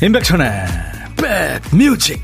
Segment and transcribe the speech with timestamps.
[0.00, 0.64] 임백천의
[1.72, 2.22] 백뮤직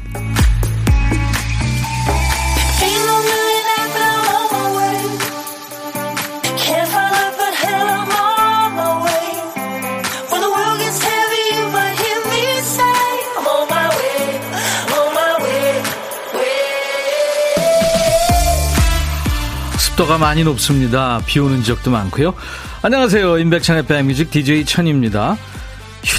[19.79, 21.21] 습도가 많이 높습니다.
[21.27, 22.35] 비 오는 지역도 많고요.
[22.83, 23.39] 안녕하세요.
[23.39, 25.37] 임백천의 백뮤직 DJ 천입니다.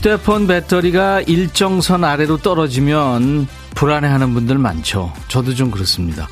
[0.05, 5.11] 휴대폰 배터리가 일정선 아래로 떨어지면 불안해하는 분들 많죠.
[5.29, 6.27] 저도 좀 그렇습니다.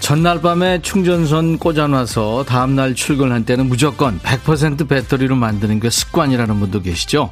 [0.00, 7.28] 전날 밤에 충전선 꽂아놔서 다음날 출근할 때는 무조건 100% 배터리로 만드는 게 습관이라는 분도 계시죠.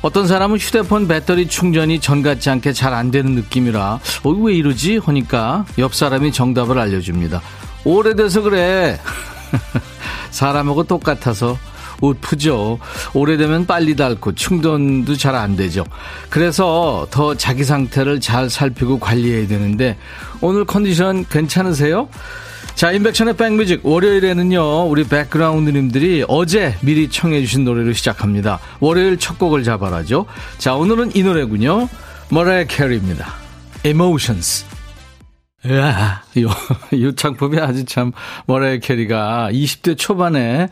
[0.00, 4.98] 어떤 사람은 휴대폰 배터리 충전이 전 같지 않게 잘 안 되는 느낌이라 어, 왜 이러지?
[4.98, 7.42] 하니까 옆 사람이 정답을 알려줍니다.
[7.82, 9.00] 오래돼서 그래.
[10.30, 11.58] 사람하고 똑같아서
[12.00, 12.78] 옷 푸죠.
[13.14, 15.84] 오래되면 빨리 닳고 충전도 잘 안 되죠.
[16.28, 19.96] 그래서 더 자기 상태를 잘 살피고 관리해야 되는데
[20.40, 22.08] 오늘 컨디션 괜찮으세요?
[22.74, 24.86] 자, 임백천의 백뮤직 월요일에는요.
[24.88, 28.58] 우리 백그라운드님들이 어제 미리 청해 주신 노래로 시작합니다.
[28.80, 30.26] 월요일 첫 곡을 잡아라죠.
[30.58, 31.88] 자, 오늘은 이 노래군요.
[32.30, 33.34] 머라이 캐리입니다.
[33.84, 34.69] Emotions.
[35.68, 36.46] 야, 이,
[36.92, 38.12] 이 창법이 아주 참,
[38.46, 40.68] 머라이 캐리가 20대 초반에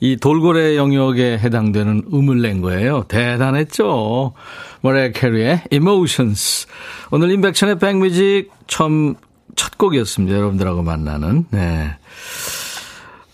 [0.00, 3.04] 이 돌고래 영역에 해당되는 음을 낸 거예요.
[3.08, 4.34] 대단했죠.
[4.82, 6.66] 머라이 캐리의 Emotions.
[7.10, 9.14] 오늘 임백천의 백뮤직 처음
[9.54, 10.36] 첫 곡이었습니다.
[10.36, 11.46] 여러분들하고 만나는.
[11.50, 11.96] 네.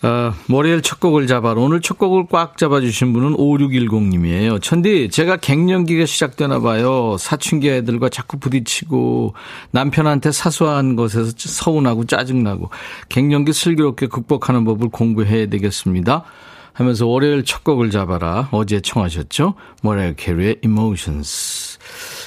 [0.02, 4.60] 어, 월요일 첫 곡을 잡아 오늘 첫 곡을 꽉 잡아주신 분은 5610님이에요.
[4.60, 7.16] 천디, 제가 갱년기가 시작되나 봐요.
[7.18, 9.34] 사춘기 애들과 자꾸 부딪히고
[9.70, 12.70] 남편한테 사소한 것에서 서운하고 짜증나고
[13.10, 16.24] 갱년기 슬기롭게 극복하는 법을 공부해야 되겠습니다.
[16.72, 18.48] 하면서 월요일 첫 곡을 잡아라.
[18.50, 19.54] 어제 청하셨죠?
[19.82, 21.78] 모레 캐리의 Emotions.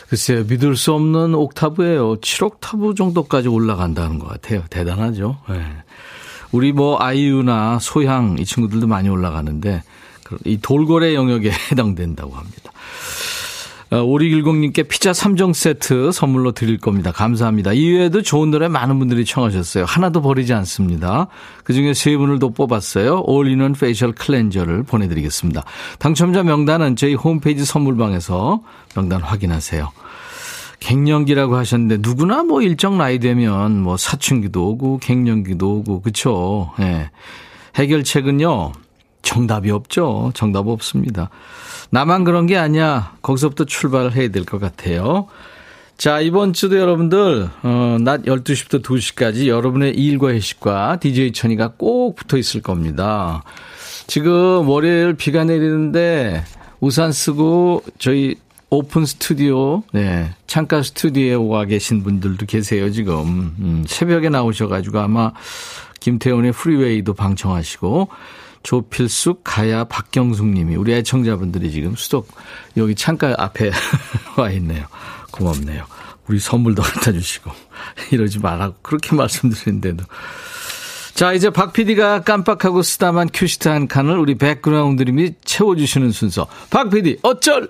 [0.08, 2.18] 글쎄요, 믿을 수 없는 옥타브예요.
[2.18, 4.64] 7옥타브 정도까지 올라간다는 것 같아요.
[4.70, 5.38] 대단하죠?
[5.50, 5.62] 네.
[6.56, 9.84] 우리 뭐 아이유나 소향 이 친구들도 많이 올라가는데
[10.46, 12.72] 이 돌고래 영역에 해당된다고 합니다.
[13.92, 17.12] 5610님께 어, 피자 3종 세트 선물로 드릴 겁니다.
[17.12, 17.74] 감사합니다.
[17.74, 19.84] 이외에도 좋은 노래 많은 분들이 청하셨어요.
[19.84, 21.28] 하나도 버리지 않습니다.
[21.66, 23.24] 그중에 세 분을 더 뽑았어요.
[23.26, 25.64] 올리원 페이셜 클렌저를 보내드리겠습니다.
[26.00, 28.62] 당첨자 명단은 저희 홈페이지 선물방에서
[28.96, 29.92] 명단 확인하세요.
[30.80, 36.72] 갱년기라고 하셨는데 누구나 뭐 일정 나이 되면 뭐 사춘기도 오고 갱년기도 오고 그쵸?
[36.80, 36.84] 예.
[36.84, 37.10] 네.
[37.76, 38.72] 해결책은요.
[39.22, 40.32] 정답이 없죠.
[40.34, 41.30] 정답 없습니다.
[41.90, 43.14] 나만 그런 게 아니야.
[43.22, 45.28] 거기서부터 출발을 해야 될 것 같아요.
[45.98, 52.38] 자, 이번 주도 여러분들, 어, 낮 12시부터 2시까지 여러분의 일과 회식과 DJ 천이가 꼭 붙어
[52.38, 53.44] 있을 겁니다.
[54.08, 56.44] 지금 월요일 비가 내리는데
[56.82, 58.36] 우산 쓰고 저희
[58.76, 63.56] 오픈 스튜디오, 네, 창가 스튜디오에 와 계신 분들도 계세요, 지금.
[63.58, 65.32] 음, 새벽에 나오셔가지고 아마
[66.02, 68.10] 김태훈의 프리웨이도 방청하시고,
[68.64, 72.28] 조필숙, 가야, 박경숙 님이 우리 애청자분들이 지금 수두룩
[72.76, 73.72] 여기 창가 앞에
[74.38, 74.86] 와 있네요.
[75.32, 75.86] 고맙네요.
[76.28, 77.52] 우리 선물도 갖다 주시고
[78.12, 80.04] 이러지 말라고 그렇게 말씀드리는데도
[81.14, 86.46] 자, 이제 박 PD가 깜빡하고 쓰다만 큐시트 한 칸을 우리 백그라운드님이 채워주시는 순서.
[86.70, 87.70] 박 PD, 어쩔!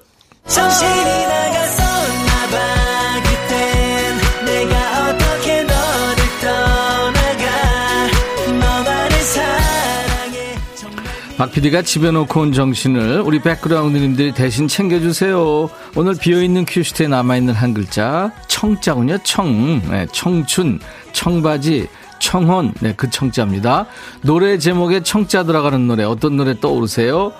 [11.37, 15.69] 박 PD가 집에 놓고 온 정신을 우리 백그라운드님들이 대신 챙겨주세요.
[15.95, 19.17] 오늘 비어있는 큐시트에 남아있는 한 글자 청자군요.
[19.23, 20.79] 청, 네, 청춘,
[21.11, 21.87] 청바지,
[22.25, 23.85] 청혼, 네, 그 청자입니다.
[24.21, 27.33] 노래 제목에 청자 들어가는 노래 어떤 노래 떠오르세요?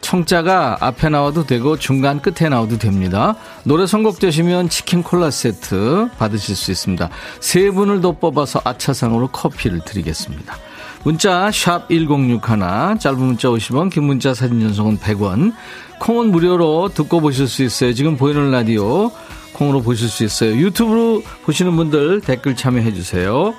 [0.00, 3.34] 청자가 앞에 나와도 되고 중간 끝에 나와도 됩니다.
[3.64, 7.10] 노래 선곡되시면 치킨 콜라 세트 받으실 수 있습니다.
[7.40, 10.56] 세 분을 더 뽑아서 아차상으로 커피를 드리겠습니다.
[11.04, 12.40] 문자 1061,
[12.98, 15.52] 짧은 문자 50원, 긴 문자 사진 전송은 100원.
[15.98, 17.92] 콩은 무료로 듣고 보실 수 있어요.
[17.92, 19.10] 지금 보이는 라디오
[19.52, 20.52] 콩으로 보실 수 있어요.
[20.52, 23.52] 유튜브로 보시는 분들 댓글 참여해 주세요.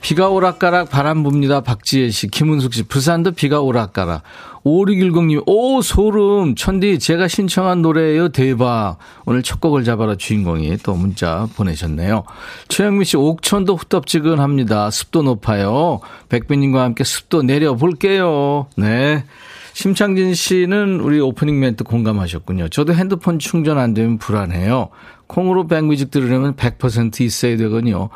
[0.00, 1.62] 비가 오락가락 바람 붑니다.
[1.62, 4.22] 박지혜 씨, 김은숙 씨, 부산도 비가 오락가락.
[4.64, 6.54] 5610님, 오, 소름.
[6.54, 8.30] 천디, 제가 신청한 노래예요.
[8.30, 8.96] 대박.
[9.24, 12.24] 오늘 첫 곡을 잡아라 주인공이 또 문자 보내셨네요.
[12.68, 14.90] 최영민 씨, 옥천도 후덥지근합니다.
[14.90, 16.00] 습도 높아요.
[16.28, 18.66] 백빈님과 함께 습도 내려볼게요.
[18.76, 19.24] 네.
[19.72, 22.68] 심창진 씨는 우리 오프닝 멘트 공감하셨군요.
[22.68, 24.88] 저도 핸드폰 충전 안 되면 불안해요.
[25.26, 28.10] 콩으로 백뮤직 들으려면 100% 있어야 되거든요.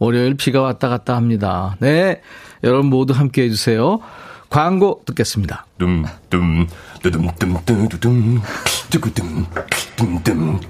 [0.00, 1.76] 월요일 비가 왔다 갔다 합니다.
[1.78, 2.22] 네.
[2.64, 4.00] 여러분 모두 함께 해주세요.
[4.48, 5.66] 광고 듣겠습니다.
[5.78, 6.66] 둠둠
[7.02, 8.40] 두둠 둠두두둠
[8.90, 9.46] 두구둠
[9.96, 10.60] 둠둠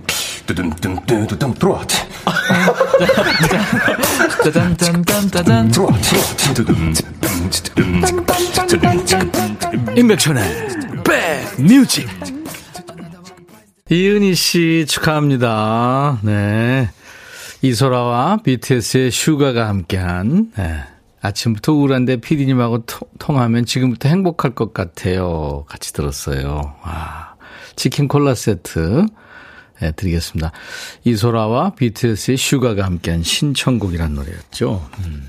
[0.47, 1.87] 뚜둥뚜둥뚜둥 들어와.
[4.45, 5.71] 짜잔짠짠짠.
[5.71, 5.93] 들어와.
[9.97, 10.43] 임백천의
[11.57, 12.09] 백뮤직.
[13.89, 16.19] 이은희 씨 축하합니다.
[16.23, 16.91] 네.
[17.63, 20.81] 이소라와 BTS의 슈가가 함께한 네.
[21.21, 22.85] 아침부터 우울한데 피디님하고
[23.19, 25.65] 통하면 지금부터 행복할 것 같아요.
[25.69, 26.75] 같이 들었어요.
[26.83, 27.35] 와.
[27.77, 29.07] 치킨 콜라 세트
[29.81, 30.53] 네, 드리겠습니다.
[31.05, 34.87] 이소라와 BTS의 슈가가 함께한 신청곡이란 노래였죠.
[35.05, 35.29] 음.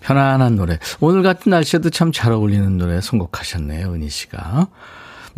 [0.00, 0.78] 편안한 노래.
[1.00, 4.68] 오늘 같은 날씨에도 참 잘 어울리는 노래 선곡하셨네요, 은희 씨가.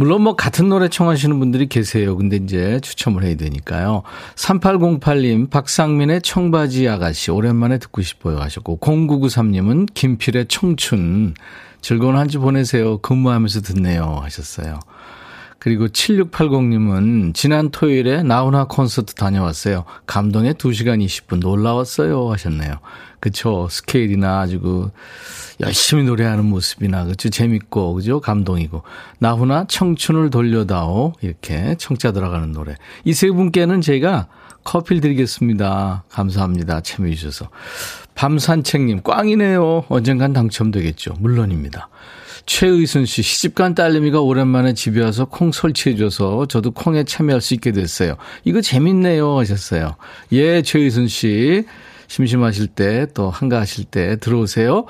[0.00, 2.16] 물론 뭐 같은 노래 청하시는 분들이 계세요.
[2.16, 4.04] 근데 이제 추첨을 해야 되니까요.
[4.36, 11.34] 3808님, 박상민의 청바지 아가씨, 오랜만에 듣고 싶어요 하셨고, 0993님은 김필의 청춘,
[11.80, 12.98] 즐거운 한 주 보내세요.
[12.98, 14.78] 근무하면서 듣네요 하셨어요.
[15.58, 19.84] 그리고 7680님은 지난 토요일에 나훈아 콘서트 다녀왔어요.
[20.06, 22.74] 감동의 2시간 20분 놀라웠어요 하셨네요.
[23.20, 23.66] 그쵸.
[23.68, 24.90] 스케일이나 아주 그
[25.60, 27.28] 열심히 노래하는 모습이나 그죠.
[27.28, 28.20] 재밌고 그죠.
[28.20, 28.82] 감동이고.
[29.18, 32.76] 나훈아 청춘을 돌려다오 이렇게 청자 들어가는 노래.
[33.04, 34.28] 이 세 분께는 제가
[34.62, 36.04] 커피를 드리겠습니다.
[36.10, 36.80] 감사합니다.
[36.82, 37.48] 참여해 주셔서.
[38.14, 39.86] 밤산책님 꽝이네요.
[39.88, 41.14] 언젠간 당첨되겠죠.
[41.18, 41.88] 물론입니다.
[42.48, 48.16] 최의순 씨, 시집간 딸내미가 오랜만에 집에 와서 콩 설치해줘서 저도 콩에 참여할 수 있게 됐어요.
[48.42, 49.38] 이거 재밌네요.
[49.38, 49.96] 하셨어요.
[50.32, 51.66] 예, 최의순 씨.
[52.06, 54.86] 심심하실 때 또 한가하실 때 들어오세요.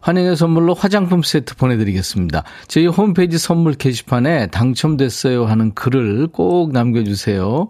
[0.00, 2.44] 환영의 선물로 화장품 세트 보내드리겠습니다.
[2.66, 7.68] 저희 홈페이지 선물 게시판에 당첨됐어요 하는 글을 꼭 남겨주세요.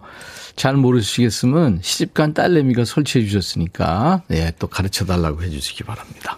[0.55, 6.37] 잘 모르시겠으면 시집간 딸내미가 설치해 주셨으니까 예, 또 가르쳐 달라고 해 주시기 바랍니다.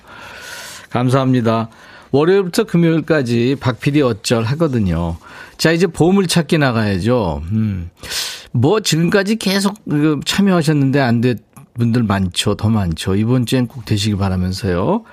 [0.89, 1.69] 감사합니다.
[2.15, 5.17] 월요일부터 금요일까지 박 PD 어쩔 하거든요.
[5.57, 7.41] 자, 이제 보물 찾기 나가야죠.
[7.51, 7.89] 음.
[8.51, 11.37] 뭐 지금까지 계속 그 참여하셨는데 안 된
[11.77, 12.55] 분들 많죠.
[12.55, 13.15] 더 많죠.
[13.15, 15.03] 이번 주엔 꼭 되시기 바라면서요.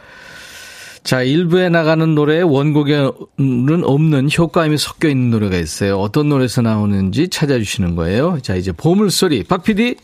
[1.03, 5.99] 자, 일부에 나가는 노래에 원곡에는 없는 효과음이 섞여 있는 노래가 있어요.
[5.99, 8.39] 어떤 노래에서 나오는지 찾아주시는 거예요.
[8.43, 9.43] 자, 이제 보물소리.
[9.43, 9.97] 박 PD.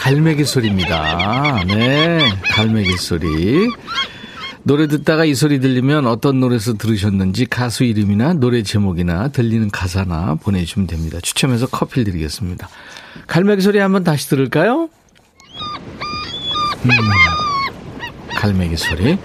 [0.00, 1.62] 갈매기 소리입니다.
[1.66, 2.20] 네,
[2.52, 3.68] 갈매기 소리.
[4.62, 10.86] 노래 듣다가 이 소리 들리면 어떤 노래에서 들으셨는지 가수 이름이나 노래 제목이나 들리는 가사나 보내주시면
[10.86, 11.18] 됩니다.
[11.20, 12.70] 추첨해서 커피를 드리겠습니다.
[13.26, 14.88] 갈매기 소리 한번 다시 들을까요?
[16.84, 16.90] 음,
[18.36, 19.18] 갈매기 소리.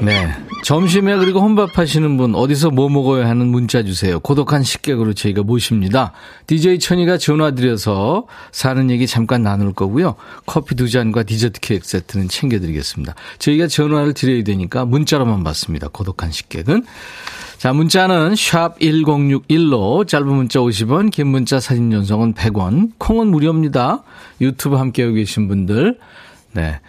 [0.00, 0.45] 네.
[0.66, 4.18] 점심에 그리고 혼밥 하시는 분 어디서 뭐 먹어야 하는 문자 주세요.
[4.18, 6.10] 고독한 식객으로 저희가 모십니다.
[6.48, 10.16] DJ 천이가 전화 드려서 사는 얘기 잠깐 나눌 거고요.
[10.44, 13.14] 커피 두 잔과 디저트 케이크 세트는 챙겨드리겠습니다.
[13.38, 15.86] 저희가 전화를 드려야 되니까 문자로만 받습니다.
[15.86, 16.84] 고독한 식객은.
[17.58, 24.02] 자, 문자는 샵 1061로 짧은 문자 50원, 긴 문자 사진 전송은 100원, 콩은 무료입니다.
[24.40, 25.96] 유튜브 함께하고 계신 분들.
[26.54, 26.80] 네.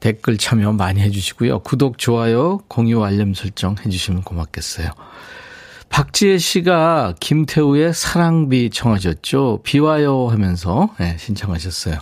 [0.00, 1.60] 댓글 참여 많이 해주시고요.
[1.60, 4.88] 구독, 좋아요, 공유, 알림 설정 해주시면 고맙겠어요.
[5.88, 9.60] 박지혜 씨가 김태우의 사랑비 청하셨죠.
[9.64, 11.98] 비와요 하면서 네, 신청하셨어요.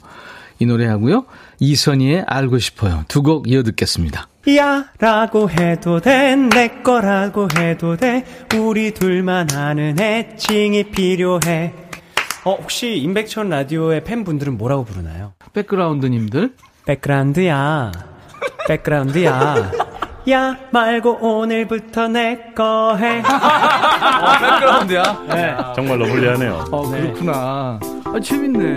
[0.61, 1.25] 이 노래 하고요.
[1.61, 3.05] 이선희의 알고 싶어요.
[3.09, 4.29] 두 곡 이어 듣겠습니다.
[4.57, 8.25] 야 라고 해도 돼 내 거라고 해도 돼
[8.57, 11.75] 우리 둘만 아는 애칭이 필요해
[12.45, 15.35] 어 혹시 임백천 라디오의 팬분들은 뭐라고 부르나요?
[15.53, 16.55] 백그라운드님들
[16.89, 17.93] 백그라운드야.
[18.67, 19.73] 백그라운드야.
[20.31, 23.19] 야 말고 오늘부터 내 거 해.
[23.21, 25.03] 어, 백그라운드야.
[25.29, 25.57] 네.
[25.77, 26.65] 정말로 불리하네요.
[26.73, 27.79] 어, 그렇구나.
[28.07, 28.77] 아, 재밌네.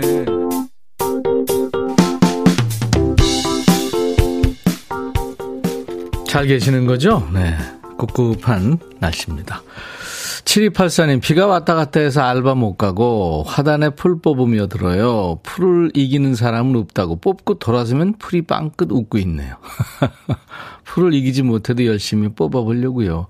[6.28, 7.26] 잘 계시는 거죠?
[7.32, 7.56] 네.
[7.98, 9.62] 꿉꿉한 날씨입니다.
[10.44, 15.38] 7284님, 비가 왔다 갔다 해서 알바 못 가고 화단에 풀 뽑으며 들어요.
[15.42, 19.56] 풀을 이기는 사람은 없다고 뽑고 돌아서면 풀이 빵끝 웃고 있네요.
[20.84, 23.28] 풀을 이기지 못해도 열심히 뽑아보려고요.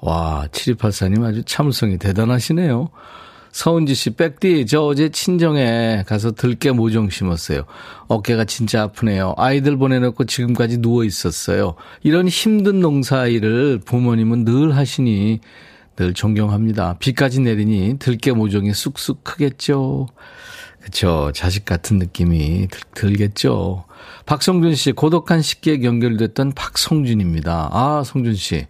[0.00, 2.90] 와, 7284님 아주 참성이 대단하시네요.
[3.50, 7.64] 서은지 씨, 백디, 저 어제 친정에 가서 들깨 모종 심었어요.
[8.06, 9.34] 어깨가 진짜 아프네요.
[9.36, 11.74] 아이들 보내놓고 지금까지 누워 있었어요.
[12.02, 15.40] 이런 힘든 농사 일을 부모님은 늘 하시니
[15.98, 16.94] 늘 존경합니다.
[17.00, 20.06] 비까지 내리니 들깨 모종이 쑥쑥 크겠죠.
[20.80, 21.32] 그쵸.
[21.34, 23.84] 자식 같은 느낌이 들, 겠죠
[24.24, 27.70] 박성준 씨, 고독한 식기에 연결됐던 박성준입니다.
[27.72, 28.66] 아, 성준 씨.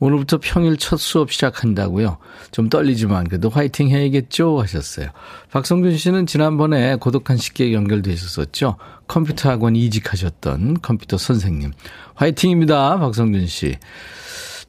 [0.00, 2.18] 오늘부터 평일 첫 수업 시작한다고요.
[2.50, 5.10] 좀 떨리지만 그래도 화이팅 해야겠죠 하셨어요.
[5.52, 8.78] 박성준 씨는 지난번에 고독한 식기에 연결되셨었죠.
[9.06, 11.70] 컴퓨터 학원 이직하셨던 컴퓨터 선생님.
[12.16, 12.98] 화이팅입니다.
[12.98, 13.76] 박성준 씨.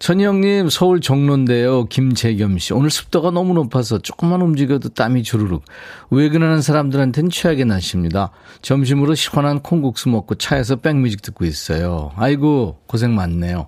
[0.05, 1.85] 전희영님, 서울 종로인데요.
[1.85, 2.75] 김재겸 씨.
[2.75, 5.63] 오늘 습도가 너무 높아서 조금만 움직여도 땀이 주르륵.
[6.11, 8.29] 외근하는 사람들한테는 최악의 날씨입니다.
[8.61, 12.11] 점심으로 시원한 콩국수 먹고 차에서 백뮤직 듣고 있어요.
[12.17, 13.65] 아이고, 고생 많네요.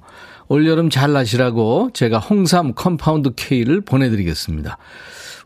[0.47, 4.77] 올여름 잘 나시라고 제가 홍삼 컴파운드 K를 보내드리겠습니다.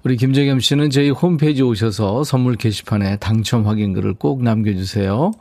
[0.03, 5.31] 우리 김재겸 씨는 저희 홈페이지 오셔서 선물 게시판에 당첨 확인글을 꼭 남겨주세요.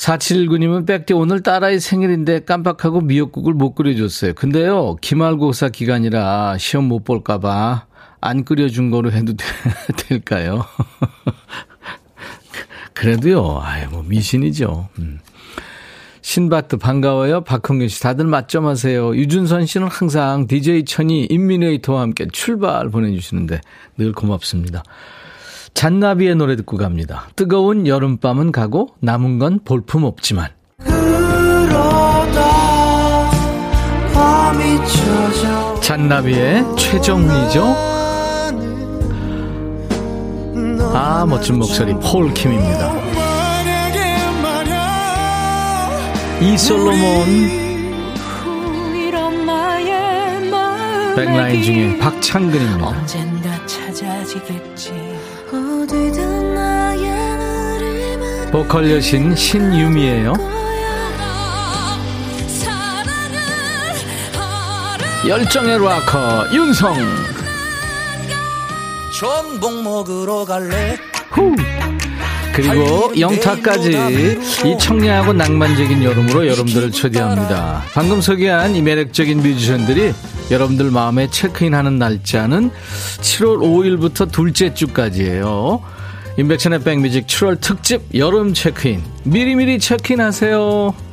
[0.00, 4.32] 4719님은 백디 오늘 딸아이 생일인데 깜빡하고 미역국을 못 끓여줬어요.
[4.32, 7.84] 근데요, 기말고사 기간이라 시험 못 볼까봐
[8.22, 9.44] 안 끓여준 거로 해도 되,
[10.08, 10.64] 될까요?
[12.94, 14.88] 그래도요, 아유, 뭐 미신이죠.
[14.98, 15.20] 음.
[16.22, 17.42] 신바트 반가워요.
[17.44, 19.14] 박흥균 씨 다들 맞점 하세요.
[19.14, 23.60] 유준선 씨는 항상 DJ 천이 인미네이터와 함께 출발 보내주시는데
[23.98, 24.82] 늘 고맙습니다.
[25.74, 27.28] 잔나비의 노래 듣고 갑니다.
[27.36, 30.48] 뜨거운 여름밤은 가고 남은 건 볼품 없지만.
[35.80, 37.64] 잔나비의 최정훈이죠.
[40.92, 42.92] 아 멋진 목소리 폴킴입니다.
[46.40, 47.60] 이 솔로몬
[51.16, 53.06] 백라인 중에 박창근입니다.
[58.52, 60.34] 보컬 여신 신유미예요.
[65.26, 66.96] 열정의 락커 윤성.
[69.18, 70.98] 전복 먹으러 갈래.
[71.30, 71.54] 후.
[72.52, 77.84] 그리고 영타까지 이 청량하고 낭만적인 여름으로 여러분들을 초대합니다.
[77.94, 80.12] 방금 소개한 이 매력적인 뮤지션들이
[80.50, 82.70] 여러분들 마음에 체크인하는 날짜는
[83.20, 85.82] 7월 5일부터 둘째 주까지예요.
[86.38, 91.09] 인백천의 백뮤직 7월 특집 여름 체크인 미리미리 체크인하세요.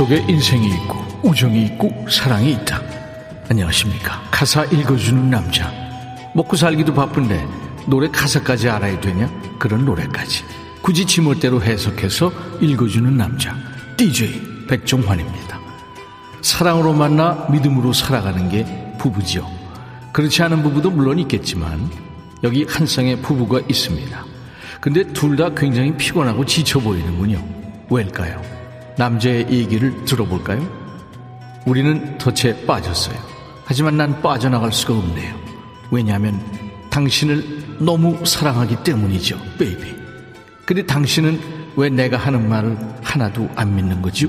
[0.00, 2.80] 속에 인생이 있고 우정이 있고 사랑이 있다.
[3.50, 4.22] 안녕하십니까.
[4.30, 5.70] 가사 읽어주는 남자.
[6.34, 7.46] 먹고 살기도 바쁜데
[7.86, 9.30] 노래 가사까지 알아야 되냐?
[9.58, 10.42] 그런 노래까지.
[10.80, 13.54] 굳이 지멋대로 해석해서 읽어주는 남자.
[13.98, 15.60] DJ 백종환입니다.
[16.40, 18.64] 사랑으로 만나 믿음으로 살아가는 게
[18.96, 19.46] 부부지요.
[20.12, 21.90] 그렇지 않은 부부도 물론 있겠지만
[22.42, 24.24] 여기 한 쌍의 부부가 있습니다.
[24.80, 27.44] 근데 둘 다 굉장히 피곤하고 지쳐 보이는군요.
[27.90, 28.59] 왜일까요?
[28.96, 30.66] 남자의 얘기를 들어볼까요?
[31.66, 33.16] 우리는 덫에 빠졌어요.
[33.64, 35.34] 하지만 난 빠져나갈 수가 없네요.
[35.90, 36.40] 왜냐하면
[36.90, 39.94] 당신을 너무 사랑하기 때문이죠, 베이비.
[40.64, 41.40] 근데 당신은
[41.76, 44.28] 왜 내가 하는 말을 하나도 안 믿는 거죠?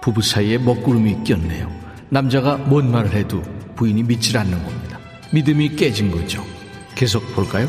[0.00, 1.70] 부부 사이에 먹구름이 꼈네요.
[2.08, 3.42] 남자가 뭔 말을 해도
[3.76, 4.98] 부인이 믿질 않는 겁니다.
[5.32, 6.44] 믿음이 깨진 거죠.
[6.94, 7.68] 계속 볼까요?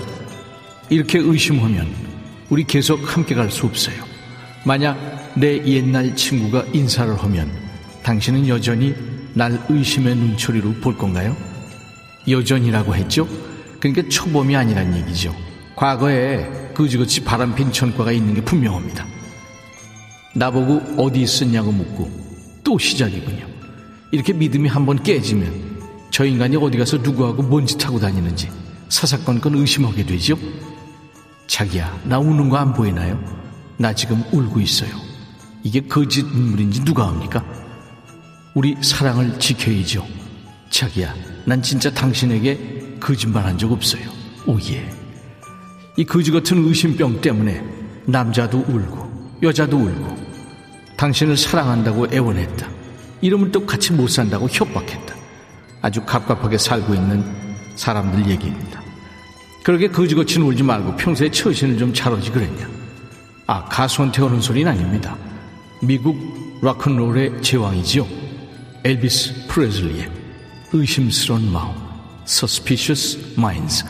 [0.90, 1.88] 이렇게 의심하면
[2.50, 3.96] 우리 계속 함께 갈 수 없어요.
[4.66, 4.98] 만약
[5.36, 7.52] 내 옛날 친구가 인사를 하면
[8.04, 8.94] 당신은 여전히
[9.34, 11.36] 날 의심의 눈초리로 볼 건가요?
[12.28, 13.28] 여전이라고 했죠?
[13.80, 15.36] 그러니까 초범이 아니란 얘기죠.
[15.76, 16.46] 과거에
[16.76, 19.06] 그지그지 바람핀 전과가 있는 게 분명합니다.
[20.36, 22.10] 나보고 어디 있었냐고 묻고
[22.64, 23.48] 또 시작이군요.
[24.12, 25.72] 이렇게 믿음이 한번 깨지면
[26.12, 28.50] 저 인간이 어디 가서 누구하고 뭔 짓 하고 다니는지
[28.90, 30.38] 사사건건 의심하게 되죠.
[31.48, 33.20] 자기야, 나 우는 거 안 보이나요?
[33.78, 34.90] 나 지금 울고 있어요.
[35.64, 37.44] 이게 거짓 눈물인지 누가 합니까?
[38.54, 40.06] 우리 사랑을 지켜야죠.
[40.70, 41.14] 자기야,
[41.46, 44.02] 난 진짜 당신에게 거짓말 한 적 없어요.
[44.46, 44.90] 오예.
[45.98, 47.64] 이 거지 같은 의심병 때문에
[48.06, 50.18] 남자도 울고 여자도 울고
[50.98, 52.68] 당신을 사랑한다고 애원했다.
[53.22, 55.16] 이러면 또 같이 못 산다고 협박했다.
[55.82, 57.24] 아주 갑갑하게 살고 있는
[57.76, 58.82] 사람들 얘기입니다.
[59.64, 62.68] 그렇게 거지같이 울지 말고 평소에 처신을 좀 잘하지 그랬냐.
[63.48, 65.16] 아, 가수한테 오는 소리는 아닙니다.
[65.84, 68.06] 미국 락큰롤의 제왕이지요.
[68.84, 70.12] 엘비스 프레슬리의
[70.74, 71.74] 의심스러운 마음,
[72.24, 73.84] Suspicious Minds.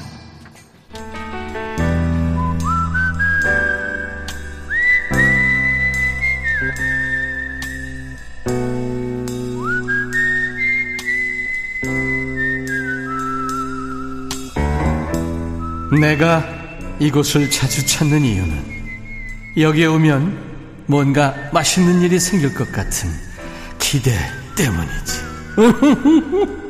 [16.00, 16.42] 내가
[17.02, 18.64] 이곳을 자주 찾는 이유는
[19.58, 20.51] 여기에 오면
[20.92, 23.10] 뭔가 맛있는 일이 생길 것 같은
[23.80, 24.12] 기대
[24.58, 25.22] 때문이지.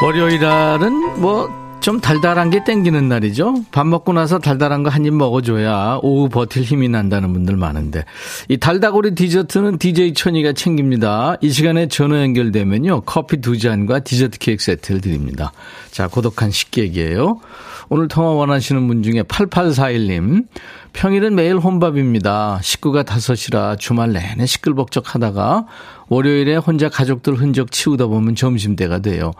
[0.00, 3.54] 월요일 날은 뭐 좀 달달한 게 땡기는 날이죠.
[3.72, 8.04] 밥 먹고 나서 달달한 거 한 입 먹어줘야 오후 버틸 힘이 난다는 분들 많은데
[8.48, 11.34] 이 달다구리 디저트는 DJ 천이가 챙깁니다.
[11.40, 15.52] 이 시간에 전화 연결되면요 커피 두 잔과 디저트 케이크 세트를 드립니다.
[15.90, 17.40] 자 고독한 식객이에요.
[17.88, 20.46] 오늘 통화 원하시는 분 중에 8841님
[20.92, 22.60] 평일은 매일 혼밥입니다.
[22.62, 25.66] 식구가 다섯이라 주말 내내 시끌벅적 하다가
[26.08, 29.32] 월요일에 혼자 가족들 흔적 치우다 보면 점심때가 돼요.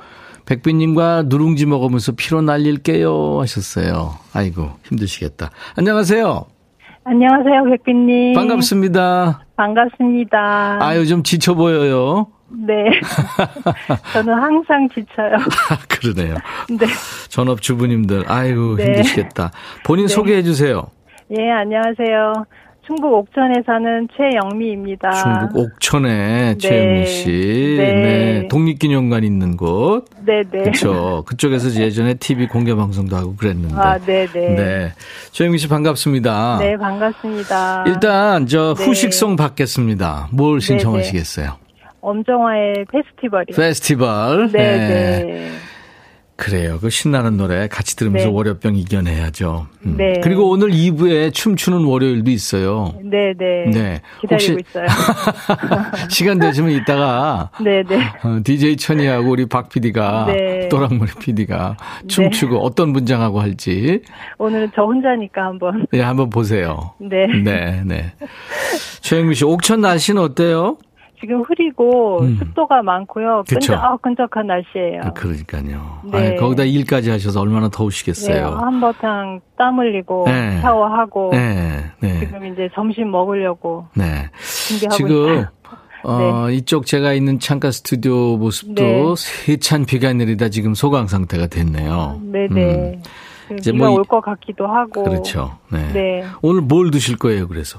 [0.46, 4.14] 백빈님과 누룽지 먹으면서 피로 날릴게요 하셨어요.
[4.32, 5.50] 아이고 힘드시겠다.
[5.76, 6.46] 안녕하세요.
[7.04, 8.34] 안녕하세요, 백빈님.
[8.34, 9.44] 반갑습니다.
[9.56, 10.78] 반갑습니다.
[10.80, 12.28] 아 요즘 지쳐 보여요.
[12.48, 12.74] 네.
[14.12, 15.36] 저는 항상 지쳐요.
[15.88, 16.34] 그러네요.
[16.68, 16.86] 네.
[17.28, 18.84] 전업주부님들, 아이고, 네.
[18.84, 19.52] 힘드시겠다.
[19.84, 20.14] 본인 네.
[20.14, 20.86] 소개해 주세요.
[21.30, 22.44] 예, 안녕하세요.
[22.84, 25.10] 충북 옥천에 사는 최영미입니다.
[25.12, 26.58] 중국 옥천에 네.
[26.58, 27.76] 최영민 씨.
[27.78, 27.92] 네.
[27.92, 28.48] 네.
[28.48, 30.06] 독립기념관 있는 곳.
[30.26, 30.62] 네, 네.
[30.62, 31.22] 그렇죠.
[31.26, 33.74] 그쪽에서 예전에 TV 공개 방송도 하고 그랬는데.
[33.76, 34.54] 아, 네, 네.
[34.54, 34.92] 네.
[35.30, 36.58] 최영민 씨 반갑습니다.
[36.58, 37.84] 네, 반갑습니다.
[37.86, 38.84] 일단 저 네.
[38.84, 40.28] 후식송 받겠습니다.
[40.32, 41.52] 뭘 신청하시겠어요?
[42.00, 43.56] 엄정화의 페스티벌이요.
[43.56, 44.50] 페스티벌.
[44.50, 45.50] 네, 네.
[46.42, 46.78] 그래요.
[46.80, 48.34] 그 신나는 노래 같이 들으면서 네.
[48.34, 49.68] 월요병 이겨내야죠.
[49.86, 49.94] 음.
[49.96, 50.14] 네.
[50.24, 52.94] 그리고 오늘 2부에 춤추는 월요일도 있어요.
[53.00, 53.70] 네, 네.
[53.70, 54.00] 네.
[54.20, 54.86] 기다리고 혹시- 있어요.
[56.10, 58.00] 시간 되시면 이따가 네, 네.
[58.24, 60.68] 어, DJ 천이하고 우리 박 PD가 네.
[60.68, 61.76] 또랑머리 PD가
[62.08, 64.02] 춤추고 어떤 문장하고 할지
[64.38, 65.86] 오늘은 저 혼자니까 한번.
[65.92, 66.92] 네, 한번 보세요.
[66.98, 67.26] 네.
[67.44, 68.12] 네, 네.
[69.00, 70.76] 최영미 씨, 옥천 날씨는 어때요?
[71.22, 72.36] 지금 흐리고 음.
[72.36, 73.44] 습도가 많고요.
[73.48, 73.72] 그쵸.
[73.72, 75.14] 끈적끈적한 날씨예요.
[75.14, 76.00] 그러니까요.
[76.10, 76.18] 네.
[76.32, 78.46] 아이, 거기다 일까지 하셔서 얼마나 네, 더우시겠어요.
[78.48, 80.60] 한바탕 땀 흘리고 네.
[80.60, 82.18] 샤워하고 네, 네.
[82.18, 84.28] 지금 이제 점심 먹으려고 네.
[84.68, 85.46] 준비하고 지금 있어요.
[86.04, 89.14] 어, 이쪽 제가 있는 창가 스튜디오 모습도 네.
[89.16, 92.20] 세찬 비가 내리다 지금 소강 상태가 됐네요.
[92.24, 93.00] 네네.
[93.52, 95.04] 음, 이제 비가 뭐 이- 올것 같기도 하고.
[95.04, 95.56] 그렇죠.
[95.70, 95.92] 네.
[95.92, 96.24] 네.
[96.42, 97.78] 오늘 뭘 드실 거예요, 그래서?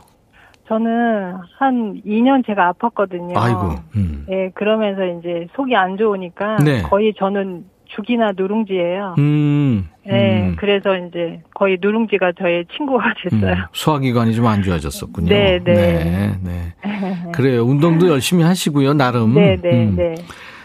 [0.77, 3.33] 저는 한 2년 제가 아팠거든요.
[3.37, 4.25] 아이고, 음.
[4.27, 6.81] 네, 그러면서 이제 속이 안 좋으니까 네.
[6.83, 9.15] 거의 저는 죽이나 누룽지예요.
[9.19, 9.87] 음.
[10.05, 10.55] 네, 음.
[10.57, 13.51] 그래서 이제 거의 누룽지가 저의 친구가 됐어요.
[13.53, 15.29] 음, 소화기관이 좀 안 좋아졌었군요.
[15.29, 15.73] 네, 네.
[15.73, 17.31] 네, 네.
[17.33, 17.63] 그래요.
[17.63, 19.35] 운동도 열심히 하시고요, 나름.
[19.35, 19.95] 네, 네, 음.
[19.95, 20.15] 네.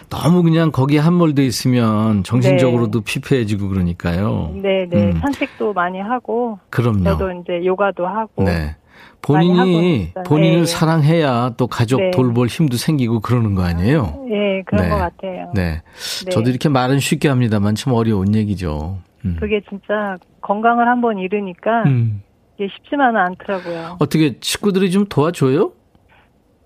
[0.09, 4.53] 너무 그냥 거기에 함몰돼 있으면 정신적으로도 피폐해지고 그러니까요.
[4.55, 5.11] 네, 네.
[5.11, 5.12] 음.
[5.21, 7.05] 산책도 많이 하고 그럼요.
[7.05, 8.75] 저도 이제 요가도 하고 네.
[9.22, 10.12] 본인이.
[10.26, 10.66] 본인을 네.
[10.66, 12.11] 사랑해야 또 가족 네.
[12.11, 14.26] 돌볼 힘도 생기고 그러는 거 아니에요?
[14.31, 14.88] 예, 그런 네.
[14.88, 15.52] 것 같아요.
[15.54, 15.83] 네.
[16.24, 16.31] 네.
[16.31, 18.98] 저도 이렇게 말은 쉽게 합니다만 참 어려운 얘기죠.
[19.24, 19.37] 음.
[19.38, 22.22] 그게 진짜 건강을 한번 잃으니까 음.
[22.57, 23.96] 이게 쉽지만은 않더라고요.
[23.98, 25.72] 어떻게 식구들이 좀 도와줘요?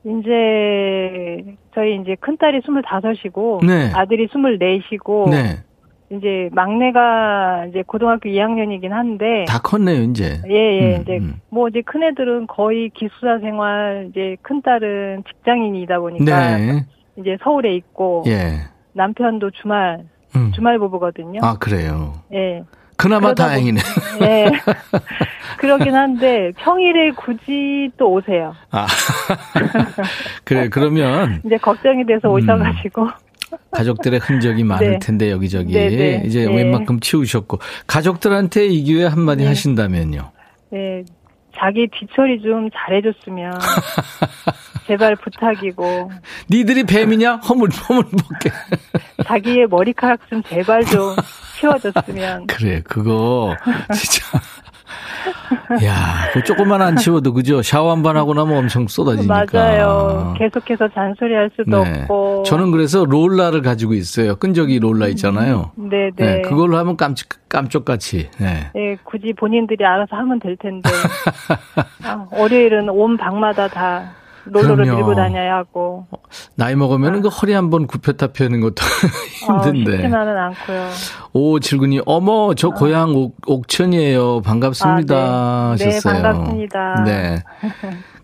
[0.05, 3.93] 이제 저희 이제 큰 딸이 25이고 네.
[3.95, 5.63] 아들이 24이고 네.
[6.13, 10.41] 이제 막내가 이제 고등학교 2학년이긴 한데 다 컸네요, 이제.
[10.49, 11.41] 예, 예, 음, 이제 음.
[11.49, 16.87] 뭐 이제 큰 애들은 거의 기숙사 생활, 이제 큰 딸은 직장인이다 보니까 네.
[17.17, 18.59] 이제 서울에 있고 예.
[18.93, 20.05] 남편도 주말
[20.37, 20.53] 음.
[20.55, 21.41] 주말 부부거든요.
[21.43, 22.15] 아, 그래요.
[22.33, 22.63] 예.
[22.97, 23.81] 그나마 다행이네.
[24.23, 24.51] 예.
[25.59, 28.55] 그러긴 한데 평일에 굳이 또 오세요.
[28.71, 28.87] 아.
[30.45, 32.35] 그래, 그러면 이제 걱정이 돼서 음.
[32.35, 33.09] 오셔가지고
[33.71, 34.99] 가족들의 흔적이 많을 네.
[34.99, 35.73] 텐데, 여기저기.
[35.75, 36.23] 네, 네.
[36.27, 36.55] 이제 네.
[36.57, 37.59] 웬만큼 치우셨고.
[37.87, 39.49] 가족들한테 이 기회에 한마디 네.
[39.49, 40.31] 하신다면요.
[40.75, 41.05] 예.
[41.55, 43.53] 자기 뒤처리 좀 잘해줬으면
[44.87, 46.11] 제발 부탁이고
[46.51, 47.37] 니들이 뱀이냐?
[47.37, 48.51] 허물, 허물 먹게.
[49.27, 51.15] 자기의 머리카락 좀 제발 좀
[51.61, 53.55] 치워줬으면 그래, 그거,
[53.95, 54.41] 진짜.
[55.85, 57.63] 야, 그 조금만 안 치워도, 그죠?
[57.63, 59.45] 샤워 한 번 하고 나면 엄청 쏟아지니까.
[59.53, 60.35] 맞아요.
[60.39, 62.03] 계속해서 잔소리할 수도 네.
[62.03, 62.43] 없고.
[62.47, 64.37] 저는 그래서 롤라를 가지고 있어요.
[64.37, 65.73] 끈적이 롤라 있잖아요.
[65.77, 66.11] 네네.
[66.17, 68.31] 네, 그걸로 하면 깜짝, 깜짝같이.
[68.39, 68.71] 네.
[68.77, 70.89] 예, 굳이 본인들이 알아서 하면 될 텐데.
[72.05, 74.11] 아, 월요일은 온 방마다 다
[74.45, 74.97] 롤러를 그럼요.
[74.97, 76.07] 밀고 다녀야 하고.
[76.57, 78.75] 나이 먹으면 그 허리 한번 굽혔다 펴는 것도
[79.49, 79.91] 아, 힘든데.
[79.99, 80.89] 쉽지만은 않고요.
[81.33, 84.43] 오, 칠군이, 어머, 저 고향 옥, 옥천이에요.
[84.43, 85.15] 반갑습니다.
[85.17, 85.85] 아, 네.
[85.85, 86.23] 네, 하셨어요.
[86.23, 87.05] 반갑습니다.
[87.05, 87.43] 네.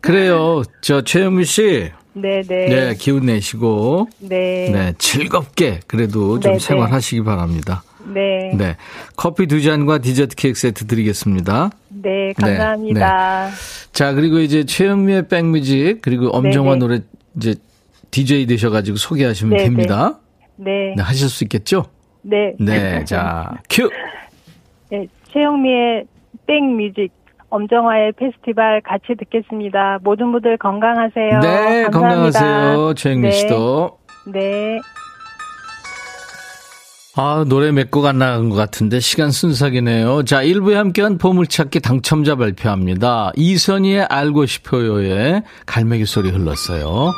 [0.01, 0.63] 그래요.
[0.81, 1.91] 저, 최영미 씨.
[2.15, 2.43] 네네.
[2.49, 4.09] 네, 기운 내시고.
[4.19, 4.71] 네.
[4.73, 6.59] 네, 즐겁게 그래도 좀 네, 네.
[6.59, 7.83] 생활하시기 바랍니다.
[8.13, 8.53] 네.
[8.57, 8.77] 네.
[9.17, 11.71] 커피 두 잔과 디저트 케이크 세트 드리겠습니다.
[11.89, 13.51] 네, 감사합니다.
[13.93, 16.79] 자, 그리고 이제 최영미의 백뮤직, 그리고 엄정화 네, 네.
[16.79, 17.01] 노래
[17.37, 17.55] 이제
[18.11, 20.19] DJ 되셔가지고 소개하시면 네, 됩니다.
[20.57, 20.95] 네.
[20.97, 21.87] 네, 하실 수 있겠죠?
[22.23, 22.55] 네.
[22.59, 23.89] 네, 자, 큐!
[24.91, 26.05] 네, 최영미의
[26.47, 27.11] 백뮤직,
[27.51, 29.99] 엄정화의 페스티벌 같이 듣겠습니다.
[30.03, 31.41] 모든 분들 건강하세요.
[31.41, 31.91] 네, 감사합니다.
[31.91, 32.95] 건강하세요.
[32.95, 33.31] 최영미 네.
[33.33, 33.99] 씨도.
[34.27, 34.81] 네.
[37.21, 40.23] 아, 노래 몇 곡 안 나간 것 같은데 시간 순삭이네요.
[40.23, 43.33] 자, 1부에 함께한 보물찾기 당첨자 발표합니다.
[43.35, 47.11] 이선희의 알고 싶어요에 갈매기 소리 흘렀어요.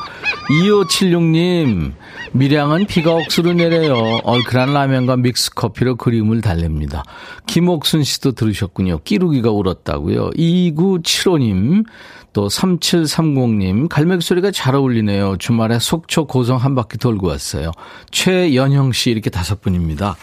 [0.49, 1.93] 2576님,
[2.33, 4.21] 밀양은 비가 억수로 내려요.
[4.25, 7.03] 얼큰한 라면과 믹스커피로 그림을 달랩니다.
[7.47, 9.01] 김옥순 씨도 들으셨군요.
[9.05, 10.31] 끼루기가 울었다고요.
[10.31, 11.85] 2975님,
[12.33, 15.37] 또 3730님, 갈매기 소리가 잘 어울리네요.
[15.39, 17.73] 주말에 속초 고성 한 바퀴 돌고 왔어요.
[18.11, 20.17] 최연형 씨 이렇게 다섯 분입니다.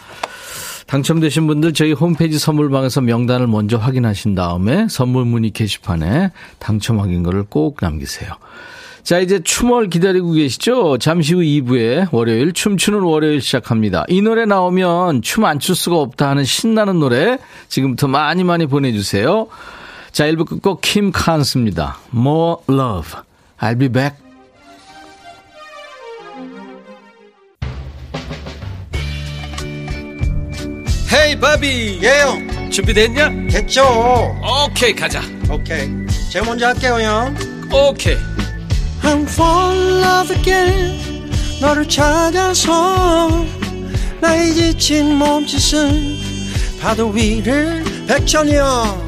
[0.86, 7.76] 당첨되신 분들 저희 홈페이지 선물방에서 명단을 먼저 확인하신 다음에 선물 문의 게시판에 당첨 확인글을 꼭
[7.82, 8.30] 남기세요.
[9.02, 10.98] 자, 이제 춤을 기다리고 계시죠?
[10.98, 14.04] 잠시 후 2부에 월요일, 춤추는 월요일 시작합니다.
[14.08, 19.46] 이 노래 나오면 춤 안 출 수가 없다 하는 신나는 노래 지금부터 많이 많이 보내주세요.
[20.18, 21.96] 자, 1부 끝곡 킴 칸스입니다.
[22.12, 23.20] More Love.
[23.60, 24.16] I'll be back.
[31.12, 32.00] 헤이 바비.
[32.02, 32.68] 예영.
[32.68, 33.30] 준비됐냐?
[33.48, 33.84] 됐죠.
[34.66, 35.22] 오케이 가자.
[35.48, 35.88] 오케이.
[36.32, 37.36] 제가 먼저 할게요 형.
[37.72, 38.16] 오케이.
[39.04, 41.30] I'm fall in love again.
[41.60, 43.46] 너를 찾아서
[44.20, 46.18] 나의 지친 몸짓은
[46.80, 49.07] 파도 위를 백천이 형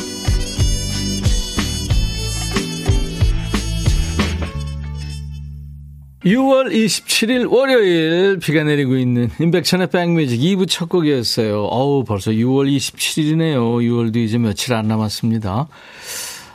[6.25, 11.63] 6월 27일 월요일 비가 내리고 있는 임백천의 백뮤직 2부 첫 곡이었어요.
[11.63, 13.57] 어우 벌써 6월 27일이네요.
[13.57, 15.67] 6월도 이제 며칠 안 남았습니다.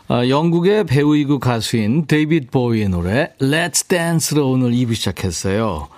[0.08, 5.88] 아, 영국의 배우이고 가수인 데이빗 보위의 노래 Let's Dance로 오늘 2부 시작했어요.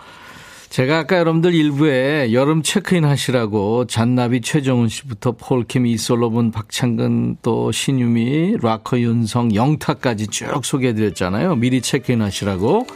[0.71, 8.59] 제가 아까 여러분들 1부에 여름 체크인 하시라고 잔나비 최정훈 씨부터 폴킴 이솔로몬 박창근 또 신유미
[8.63, 11.57] 락커 윤성 영타까지 쭉 소개해드렸잖아요.
[11.57, 12.87] 미리 체크인 하시라고.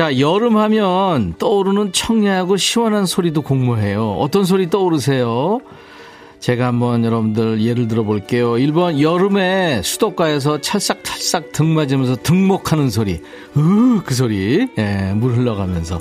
[0.00, 4.12] 자, 여름 하면 떠오르는 청량하고 시원한 소리도 공모해요.
[4.12, 5.60] 어떤 소리 떠오르세요?
[6.38, 8.52] 제가 한번 여러분들 예를 들어 볼게요.
[8.52, 13.20] 1번, 여름에 수도가에서 찰싹찰싹 등 맞으면서 등목하는 소리.
[13.58, 14.68] 으, 그 소리.
[14.78, 16.00] 예, 물 흘러가면서.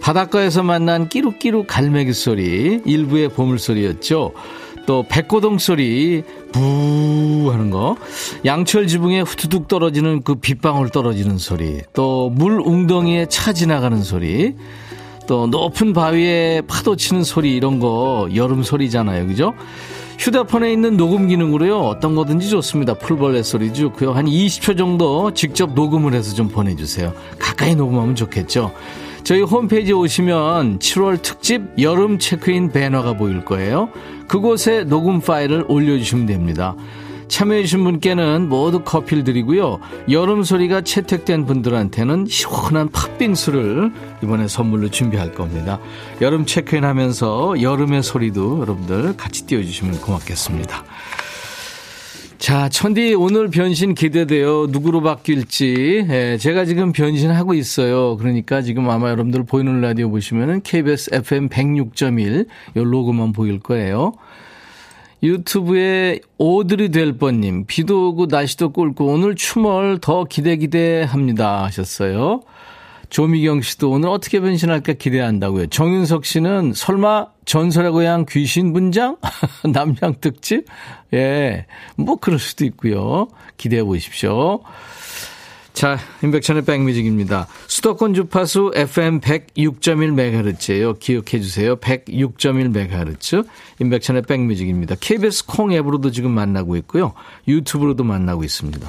[0.00, 2.82] 바닷가에서 만난 끼룩끼룩 갈매기 소리.
[2.84, 4.32] 일부의 보물 소리였죠.
[4.86, 6.22] 또 백고동 소리
[6.54, 7.96] 부 하는 거.
[8.44, 11.80] 양철 지붕에 후두둑 떨어지는 그 빗방울 떨어지는 소리.
[11.92, 14.54] 또 물 웅덩이에 차 지나가는 소리.
[15.26, 17.56] 또 높은 바위에 파도 치는 소리.
[17.56, 19.26] 이런 거 여름 소리잖아요.
[19.26, 19.52] 그죠?
[20.18, 21.80] 휴대폰에 있는 녹음 기능으로요.
[21.80, 22.94] 어떤 거든지 좋습니다.
[22.94, 24.12] 풀벌레 소리 좋고요.
[24.12, 27.12] 한 20초 정도 직접 녹음을 해서 좀 보내 주세요.
[27.40, 28.72] 가까이 녹음하면 좋겠죠
[29.24, 33.88] 저희 홈페이지에 오시면 7월 특집 여름 체크인 배너가 보일 거예요.
[34.28, 36.76] 그곳에 녹음 파일을 올려주시면 됩니다.
[37.28, 39.80] 참여해주신 분께는 모두 커피를 드리고요.
[40.10, 45.80] 여름 소리가 채택된 분들한테는 시원한 팥빙수를 이번에 선물로 준비할 겁니다.
[46.20, 50.84] 여름 체크인 하면서 여름의 소리도 여러분들 같이 띄워주시면 고맙겠습니다.
[52.44, 54.66] 자, 천디 오늘 변신 기대돼요.
[54.66, 56.06] 누구로 바뀔지.
[56.10, 58.18] 예, 제가 지금 변신하고 있어요.
[58.18, 64.12] 그러니까 지금 아마 여러분들 보이는 라디오 보시면은 KBS FM 106.1 요 로고만 보일 거예요.
[65.22, 72.42] 유튜브에 오드리 될 뻔님, 비도 오고 날씨도 꿀고 오늘 춤을 더 기대 기대합니다 하셨어요.
[73.10, 75.66] 조미경 씨도 오늘 어떻게 변신할까 기대한다고요.
[75.68, 79.16] 정윤석 씨는 설마 전설의 고향 귀신 분장?
[79.64, 80.66] 남양 특집?
[81.12, 81.66] 예.
[81.96, 83.28] 뭐 그럴 수도 있고요.
[83.56, 84.60] 기대해 보십시오.
[85.74, 87.48] 자, 임백천의 백뮤직입니다.
[87.66, 91.00] 수도권 주파수 FM 106.1MHz예요.
[91.00, 91.74] 기억해 주세요.
[91.76, 93.44] 106.1MHz.
[93.80, 94.94] 임백천의 백뮤직입니다.
[95.00, 97.12] KBS 콩 앱으로도 지금 만나고 있고요.
[97.48, 98.88] 유튜브로도 만나고 있습니다.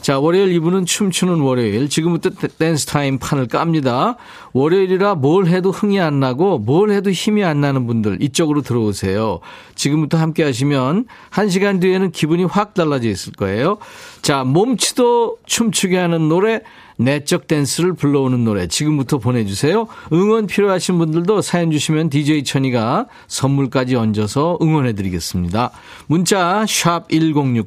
[0.00, 1.90] 자, 월요일 2부는 춤추는 월요일.
[1.90, 4.16] 지금부터 댄스 타임 판을 깝니다.
[4.54, 9.40] 월요일이라 뭘 해도 흥이 안 나고 뭘 해도 힘이 안 나는 분들 이쪽으로 들어오세요.
[9.74, 13.76] 지금부터 함께 하시면 1시간 뒤에는 기분이 확 달라져 있을 거예요.
[14.22, 16.62] 자, 몸치도 춤추게 하는 노래
[17.00, 19.86] 내적 댄스를 불러오는 노래 지금부터 보내주세요.
[20.12, 25.70] 응원 필요하신 분들도 사연 주시면 DJ 천이가 선물까지 얹어서 응원해드리겠습니다.
[26.06, 27.64] 문자 1061,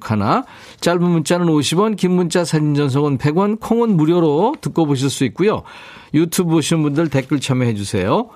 [0.79, 5.63] 짧은 문자는 50원, 긴 문자 사진 전송은 100원, 콩은 무료로 듣고 보실 수 있고요.
[6.13, 8.29] 유튜브 보시는 분들 댓글 참여해주세요.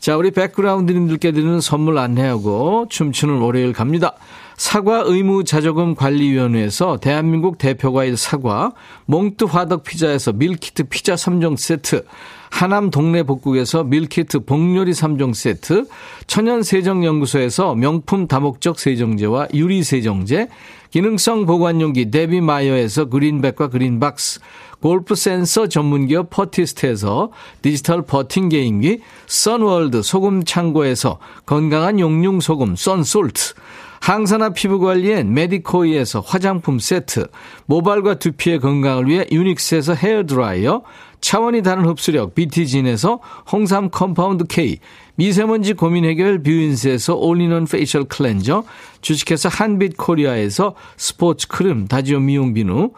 [0.00, 4.14] 자, 우리 백그라운드님들께 드리는 선물 안내하고 춤추는 월요일 갑니다.
[4.56, 8.72] 사과 의무 자조금 관리위원회에서 대한민국 대표과일 사과,
[9.06, 12.04] 몽뚜 화덕 피자에서 밀키트 피자 3종 세트,
[12.50, 15.86] 하남 동네 복국에서 밀키트 복요리 3종 세트,
[16.26, 20.48] 천연 세정연구소에서 명품 다목적 세정제와 유리 세정제,
[20.90, 24.40] 기능성 보관용기 데비마이어에서 그린백과 그린박스,
[24.80, 27.30] 골프 센서 전문기업 퍼티스트에서
[27.62, 33.54] 디지털 퍼팅 게임기, 선월드 소금 창고에서 건강한 용융 소금 썬솔트,
[34.02, 37.28] 항산화 피부 관리엔 메디코이에서 화장품 세트,
[37.66, 40.82] 모발과 두피의 건강을 위해 유닉스에서 헤어 드라이어,
[41.20, 43.20] 차원이 다른 흡수력 BT진에서
[43.52, 44.80] 홍삼 컴파운드 K,
[45.14, 48.64] 미세먼지 고민 해결 뷰인스에서 올리원 페이셜 클렌저,
[49.02, 52.90] 주식회사 한빛 코리아에서 스포츠 크림 다지오 미용 비누,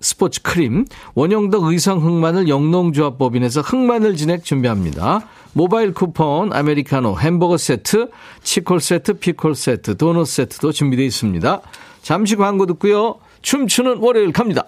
[0.00, 5.20] 스포츠 크림, 원형덕 의성 흑마늘 영농조합법인에서 흑마늘 진액 준비합니다.
[5.52, 8.10] 모바일 쿠폰, 아메리카노, 햄버거 세트,
[8.42, 11.60] 치콜 세트, 피콜 세트, 도넛 세트도 준비되어 있습니다.
[12.02, 13.16] 잠시 광고 듣고요.
[13.42, 14.64] 춤추는 월요일 갑니다.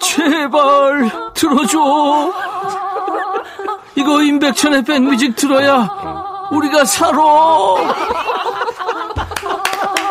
[0.00, 2.32] 제발 들어줘.
[3.96, 5.88] 이거 임백천의 백뮤직 들어야
[6.52, 8.25] 우리가 살아.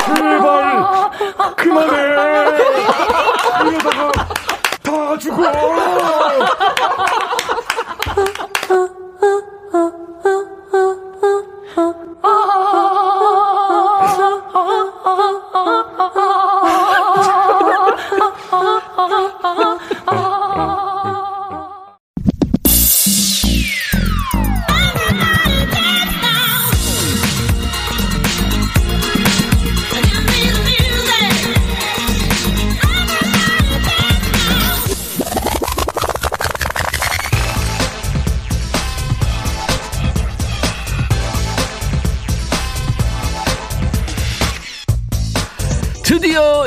[0.05, 1.95] 제발 그만해.
[3.65, 4.11] 이러다가
[4.83, 5.41] 다 죽어.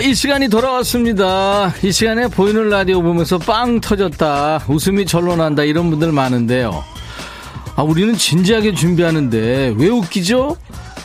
[0.09, 1.71] 이 시간이 돌아왔습니다.
[1.83, 4.65] 이 시간에 보이는 라디오 보면서 빵 터졌다.
[4.67, 5.65] 웃음이 절로 난다.
[5.65, 6.83] 이런 분들 많은데요.
[7.77, 10.57] 아, 우리는 진지하게 준비하는데 왜 웃기죠?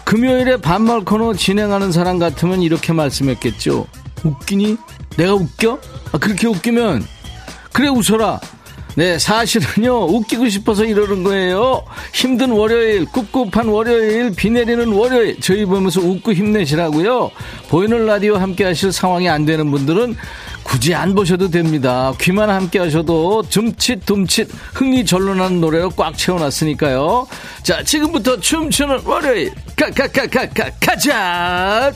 [0.06, 3.88] 금요일에 반말 코너 진행하는 사람 같으면 이렇게 말씀했겠죠.
[4.24, 4.78] 웃기니?
[5.18, 5.80] 내가 웃겨?
[6.14, 7.06] 아, 그렇게 웃기면
[7.74, 8.40] 그래 웃어라.
[8.96, 11.84] 네, 사실은요, 웃기고 싶어서 이러는 거예요.
[12.14, 17.32] 힘든 월요일, 꿉꿉한 월요일, 비 내리는 월요일, 저희 보면서 웃고 힘내시라고요.
[17.70, 20.16] 보이는 라디오 함께 하실 상황이 안 되는 분들은
[20.62, 22.14] 굳이 안 보셔도 됩니다.
[22.22, 27.28] 귀만 함께 하셔도 둠칫둠칫 흥이 절로 나는 노래로 꽉 채워놨으니까요.
[27.64, 31.92] 자, 지금부터 춤추는 월요일, 가, 가, 가, 가, 가, 가자!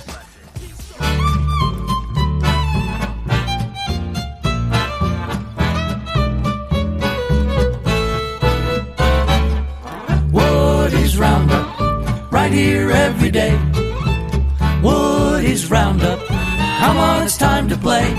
[12.47, 13.53] Right here every day.
[14.81, 16.19] Woody's Roundup,
[16.79, 18.13] come on, it's time to play.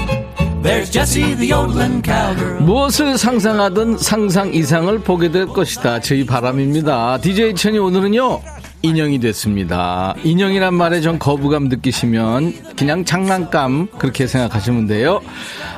[0.62, 2.60] There's Jessie the yodeling cowgirl.
[2.60, 6.00] 무엇을 상상하든 상상 이상을 보게 될 것이다.
[6.00, 7.18] 저희 바람입니다.
[7.18, 8.40] DJ 천이 오늘은요.
[8.82, 10.14] 인형이 됐습니다.
[10.22, 15.20] 인형이란 말에 좀 거부감 느끼시면 그냥 장난감 그렇게 생각하시면 돼요.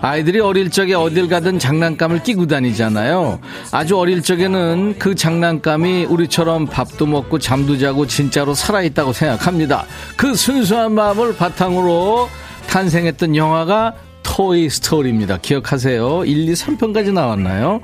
[0.03, 3.41] 아이들이 어릴 적에 어딜 가든 장난감을 끼고 다니잖아요.
[3.73, 9.87] 아주 어릴 적에는 그 장난감이 우리처럼 밥도 먹고 잠도 자고 진짜로 살아있다고 생각합니다.
[10.17, 12.29] 그 순수한 마음을 바탕으로
[12.69, 13.95] 탄생했던 영화가
[14.41, 15.37] 토이 스토리입니다.
[15.37, 16.25] 기억하세요?
[16.25, 17.83] 1, 2, 3편까지 나왔나요?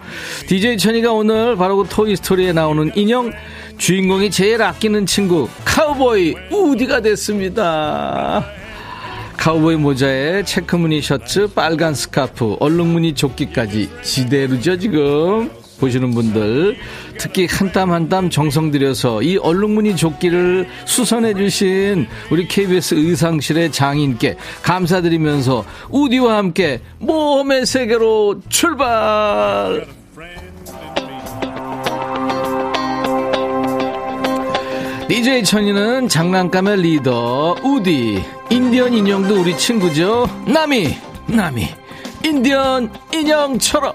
[0.48, 3.30] DJ 천이가 오늘 바로 그 토이 스토리에 나오는 인형
[3.76, 8.42] 주인공이 제일 아끼는 친구 카우보이 우디가 됐습니다.
[9.36, 15.50] 카우보이 모자에 체크무늬 셔츠, 빨간 스카프, 얼룩무늬 조끼까지 지대로죠 지금.
[15.78, 16.76] 보시는 분들
[17.18, 23.72] 특히 한 땀 한 땀 정성 들여서 이 얼룩무늬 조끼를 수선해 주신 우리 KBS 의상실의
[23.72, 29.86] 장인께 감사드리면서 우디와 함께 모험의 세계로 출발!
[35.08, 40.26] DJ 천이는 장난감의 리더 우디 인디언 인형도 우리 친구죠?
[40.46, 40.96] 나미
[41.28, 41.68] 나미
[42.24, 43.94] 인디언 인형처럼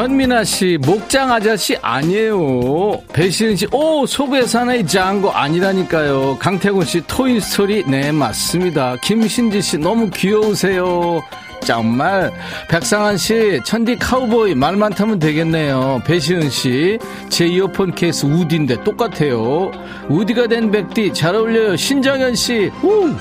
[0.00, 3.02] 전민아 씨, 목장 아저씨 아니에요.
[3.12, 6.38] 배시은 씨, 오, 소배 사나이 짱거 아니라니까요.
[6.38, 8.96] 강태군 씨, 토이스토리, 네, 맞습니다.
[9.02, 11.20] 김신지 씨, 너무 귀여우세요.
[11.62, 12.32] 정말.
[12.70, 16.00] 백상한 씨, 천디 카우보이, 말만 타면 되겠네요.
[16.06, 19.70] 배시은 씨, 제 이어폰 케이스 우디인데 똑같아요.
[20.08, 21.76] 우디가 된 백디, 잘 어울려요.
[21.76, 23.14] 신정현 씨, 우!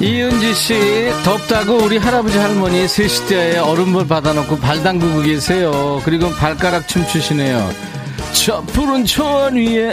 [0.00, 6.00] 이은지 씨, 덥다고 우리 할아버지 할머니 세시대에 얼음물 받아놓고 발 담그고 계세요.
[6.04, 7.68] 그리고 발가락 춤추시네요.
[8.32, 9.90] 저 푸른 초원 위에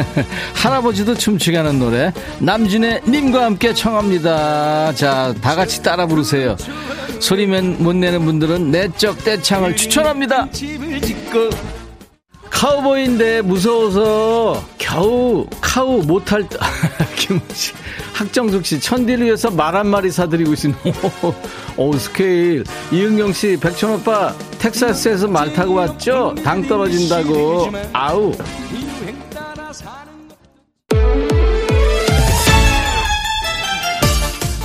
[0.54, 4.94] 할아버지도 춤추게 하는 노래 남진의 님과 함께 청합니다.
[4.94, 6.56] 자, 다 같이 따라 부르세요.
[7.20, 10.48] 소리면 못 내는 분들은 내적 떼창을 추천합니다.
[12.52, 16.56] 카우보이인데 무서워서 겨우 카우 못할 때
[17.16, 17.72] 김씨
[18.12, 20.76] 학정숙 씨 천디를 위해서 말 한 마리 사드리고 있는
[21.78, 22.62] 오 스케일.
[22.92, 26.34] 이은경 씨 백천 오빠 텍사스에서 말 타고 왔죠?
[26.44, 27.70] 당 떨어진다고.
[27.94, 28.32] 아우.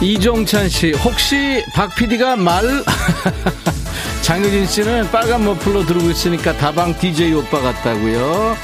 [0.02, 2.63] 이종찬 씨 혹시 박 PD가 말
[4.27, 8.57] 장효진 씨는 빨간 머플러 들고 있으니까 다방 DJ 오빠 같다고요.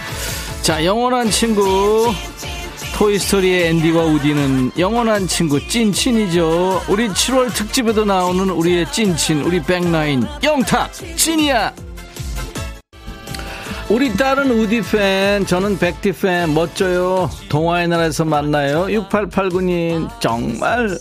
[0.61, 2.13] 자, 영원한 친구
[2.97, 6.81] 토이스토리의 앤디와 우디는 영원한 친구 찐친이죠.
[6.89, 11.73] 우리 7월 특집에도 나오는 우리의 찐친 우리 백라인 영탁 찐이야.
[13.87, 17.29] 우리 딸은 우디 팬, 저는 백디 팬, 멋져요.
[17.47, 18.87] 동화의 나라에서 만나요.
[18.87, 20.97] 6889님, 정말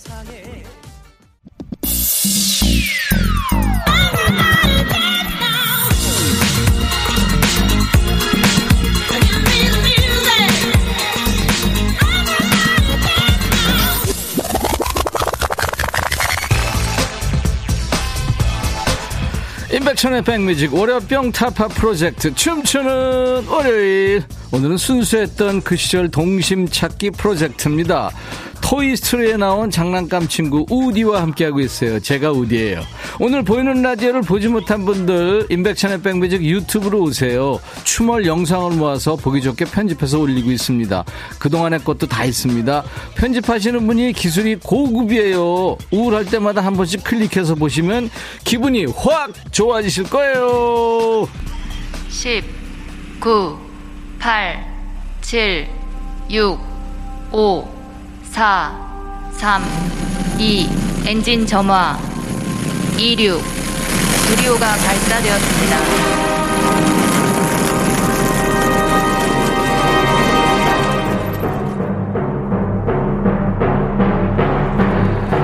[20.02, 24.24] 임백천의 백뮤직 월요병 타파 프로젝트 춤추는 월요일.
[24.50, 28.10] 오늘은 순수했던 그 시절 동심 찾기 프로젝트입니다
[28.72, 32.00] 토이스토리에 나온 장난감 친구 우디와 함께하고 있어요.
[32.00, 32.80] 제가 우디예요.
[33.20, 37.60] 오늘 보이는 라디오를 보지 못한 분들 인백천의 백뮤직 유튜브로 오세요.
[37.84, 41.04] 춤을 영상을 모아서 보기 좋게 편집해서 올리고 있습니다.
[41.38, 42.82] 그동안의 것도 다 있습니다.
[43.14, 45.76] 편집하시는 분이 기술이 고급이에요.
[45.90, 48.08] 우울할 때마다 한 번씩 클릭해서 보시면
[48.44, 51.28] 기분이 확 좋아지실 거예요.
[52.08, 52.42] 10,
[53.20, 53.58] 9,
[54.18, 54.64] 8,
[55.20, 55.68] 7,
[56.30, 56.58] 6,
[57.32, 57.81] 5,
[58.32, 58.72] 4,
[59.32, 59.62] 3,
[60.38, 60.66] 2,
[61.06, 61.98] 엔진 점화,
[62.96, 63.42] 26,
[64.30, 65.76] 누리호가 발사되었습니다.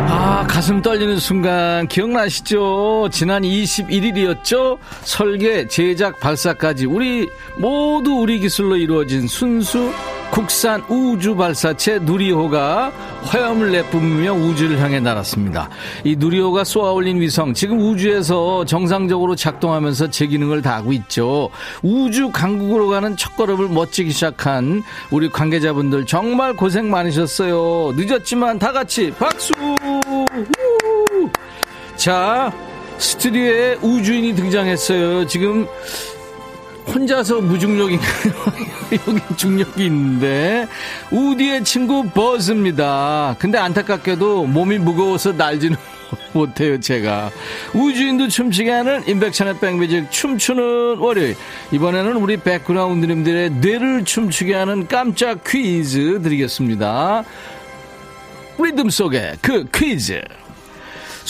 [0.07, 3.11] 아, 가슴 떨리는 순간 기억나시죠?
[3.13, 4.79] 지난 21일이었죠?
[5.03, 9.93] 설계, 제작, 발사까지 우리 모두 우리 기술로 이루어진 순수
[10.31, 15.69] 국산 우주 발사체 누리호가 화염을 내뿜으며 우주를 향해 날았습니다.
[16.05, 21.51] 이 누리호가 쏘아올린 위성 지금 우주에서 정상적으로 작동하면서 제 기능을 다하고 있죠.
[21.83, 27.95] 우주 강국으로 가는 첫걸음을 멋지게 시작한 우리 관계자분들 정말 고생 많으셨어요.
[27.97, 29.53] 늦었지만 다 같이 박수!
[29.61, 31.29] 우!
[31.97, 32.53] 자,
[32.99, 35.27] 스튜디오에 우주인이 등장했어요.
[35.27, 35.67] 지금
[36.93, 38.33] 혼자서 무중력인가요?
[39.09, 40.67] 여기 중력이 있는데.
[41.11, 43.37] 우디의 친구 버즈입니다.
[43.39, 45.77] 근데 안타깝게도 몸이 무거워서 날지는
[46.33, 47.31] 못해요 제가.
[47.75, 51.37] 우주인도 춤추게 하는 인백천의 백뮤직 춤추는 월요일.
[51.73, 57.25] 이번에는 우리 백그라운드님들의 뇌를 춤추게 하는 깜짝 퀴즈 드리겠습니다.
[58.59, 60.21] 리듬 속의 그 퀴즈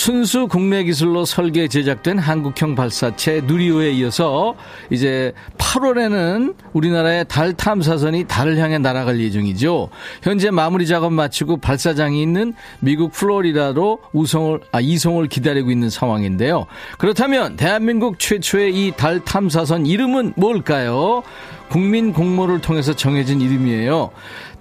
[0.03, 4.55] 순수 국내 기술로 설계 제작된 한국형 발사체 누리호에 이어서
[4.91, 9.89] 이제 8월에는 우리나라의 달 탐사선이 달을 향해 날아갈 예정이죠.
[10.23, 16.67] 현재 마무리 작업 마치고 발사장이 있는 미국 플로리다로 우송을 아 이송을 기다리고 있는 상황인데요.
[16.99, 21.25] 그렇다면 대한민국 최초의 이 달 탐사선 이름은 뭘까요?
[21.70, 24.11] 국민 공모를 통해서 정해진 이름이에요.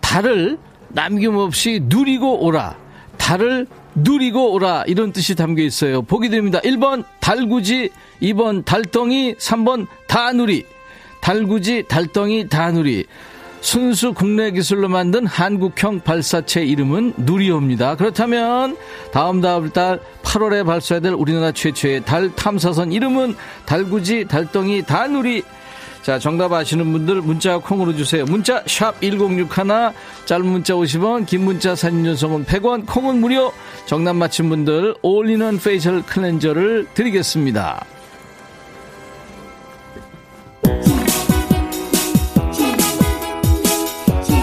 [0.02, 0.58] 달을
[0.90, 2.76] 남김없이 누리고 오라.
[3.20, 3.68] 달을
[3.98, 6.02] 누리고 오라 이런 뜻이 담겨 있어요.
[6.02, 6.60] 보기 드립니다.
[6.60, 7.90] 1번 달구지,
[8.22, 10.66] 2번 달덩이, 3번 다누리.
[11.22, 13.06] 달구지, 달덩이, 다누리.
[13.60, 17.96] 순수 국내 기술로 만든 한국형 발사체 이름은 누리호입니다.
[17.96, 18.78] 그렇다면
[19.12, 23.36] 다음 다음 달 8월에 발사될 우리나라 최초의 달 탐사선 이름은
[23.66, 25.44] 달구지, 달덩이, 다누리.
[26.08, 28.24] 자, 정답 아시는 분들 문자 콩으로 주세요.
[28.24, 29.92] 문자 샵 1061,
[30.24, 33.52] 짧은 문자 50원, 긴 문자 사진 전송은 100원, 콩은 무료.
[33.86, 37.86] 정답 맞힌 분들 올리원 페이셜 클렌저를 드리겠습니다.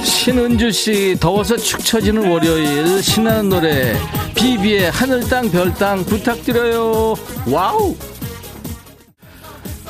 [0.03, 3.95] 신은주 씨, 더워서 축 처지는 월요일, 신나는 노래,
[4.35, 7.15] 비비의 하늘 땅 별땅 부탁드려요.
[7.51, 7.97] 와우!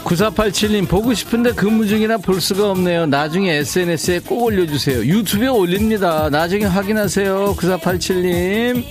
[0.05, 3.07] 9487님, 보고 싶은데 근무 중이라 볼 수가 없네요.
[3.07, 4.99] 나중에 SNS에 꼭 올려주세요.
[5.05, 6.29] 유튜브에 올립니다.
[6.31, 7.55] 나중에 확인하세요.
[7.57, 8.85] 9487님.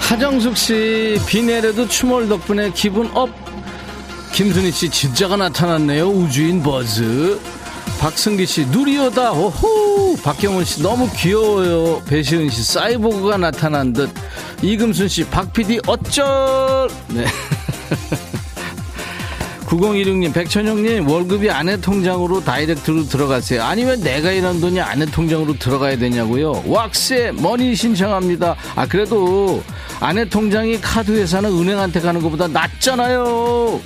[0.00, 3.28] 하정숙 씨, 비 내려도 춤월 덕분에 기분 up.
[4.32, 6.08] 김순희 씨, 진짜가 나타났네요.
[6.08, 7.38] 우주인 버즈.
[8.00, 9.32] 박승기 씨, 누리호다.
[9.32, 10.16] 오호.
[10.22, 12.02] 박경훈 씨, 너무 귀여워요.
[12.06, 14.08] 배시은 씨, 사이보그가 나타난 듯.
[14.62, 16.88] 이금순 씨, 박 PD 어쩔.
[17.08, 17.26] 네.
[19.68, 23.62] 9016님, 백천영님, 월급이 아내 통장으로 direct로 들어가세요.
[23.62, 26.64] 아니 면 내가 일한 돈이 아내 통장으로 들어가야 되냐고요.
[26.66, 28.56] 왁스의 money 신청합니다.
[28.74, 29.62] 아, 그래도
[30.00, 33.78] 아내 통장이 카드 회사는 은행한테 가는 것보다 낫잖아요.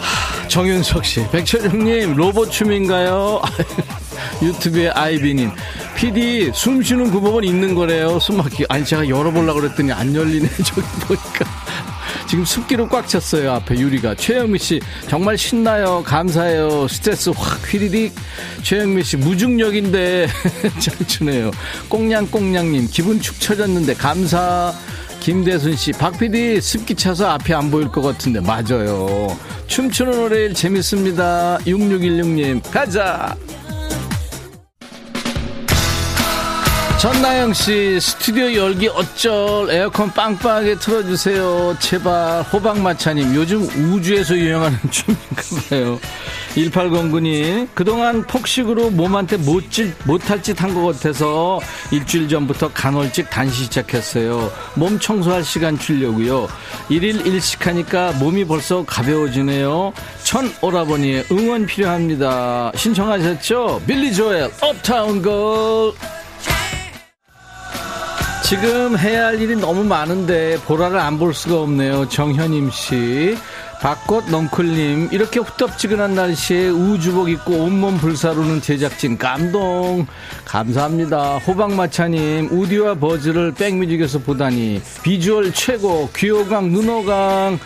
[0.00, 3.40] 하, 정윤석 씨, 백천영님, 로봇 춤인가요?
[4.42, 5.52] 유튜브에 아이비님,
[5.96, 8.18] PD, 숨 쉬는 구멍은 있는 거래요.
[8.18, 8.64] 숨 막히.
[8.68, 10.48] 아니, 제가 열어보려고 그랬더니 안 열리네.
[10.64, 11.59] 저기 보니까.
[12.30, 13.50] 지금 습기로 꽉 찼어요.
[13.54, 14.14] 앞에 유리가.
[14.14, 16.00] 최영미 씨, 정말 신나요.
[16.06, 16.86] 감사해요.
[16.86, 18.14] 스트레스 확 휘리릭.
[18.62, 20.28] 최영미 씨, 무중력인데
[20.78, 21.50] 잘 추네요.
[21.88, 24.72] 꽁냥꽁냥님, 기분 축 처졌는데 감사.
[25.18, 29.36] 김대순 씨, 박 PD 습기 차서 앞이 안 보일 것 같은데 맞아요.
[29.66, 31.58] 춤추는 노래 재밌습니다.
[31.66, 33.36] 6616님, 가자.
[37.00, 41.76] 전나영 씨 스튜디오 열기 어쩔 에어컨 빵빵하게 틀어주세요.
[41.78, 45.98] 제발 호박마차님 요즘 우주에서 유행하는 춤인가봐요.
[46.56, 51.58] 1809님 그동안 폭식으로 몸한테 못질, 못할 짓 한 것 같아서
[51.90, 54.52] 일주일 전부터 간헐직 단식 시작했어요.
[54.74, 56.48] 몸 청소할 시간 주려고요.
[56.90, 59.94] 1일 1식 하니까 몸이 벌써 가벼워지네요.
[60.22, 62.72] 천 오라버니의 응원 필요합니다.
[62.74, 63.80] 신청하셨죠?
[63.86, 65.92] 빌리 조엘 업타운 걸
[68.50, 72.08] 지금 해야 할 일이 너무 많은데 보라를 안 볼 수가 없네요.
[72.08, 73.38] 정현임 씨.
[73.80, 80.04] 박꽃 넝클님 이렇게 후텁지근한 날씨에 우주복 입고 온몸 불사르는 제작진 감동.
[80.44, 81.38] 감사합니다.
[81.38, 84.82] 호박마차님 우디와 버즈를 백뮤직에서 보다니.
[85.04, 86.10] 비주얼 최고.
[86.16, 87.56] 귀호강 눈호강.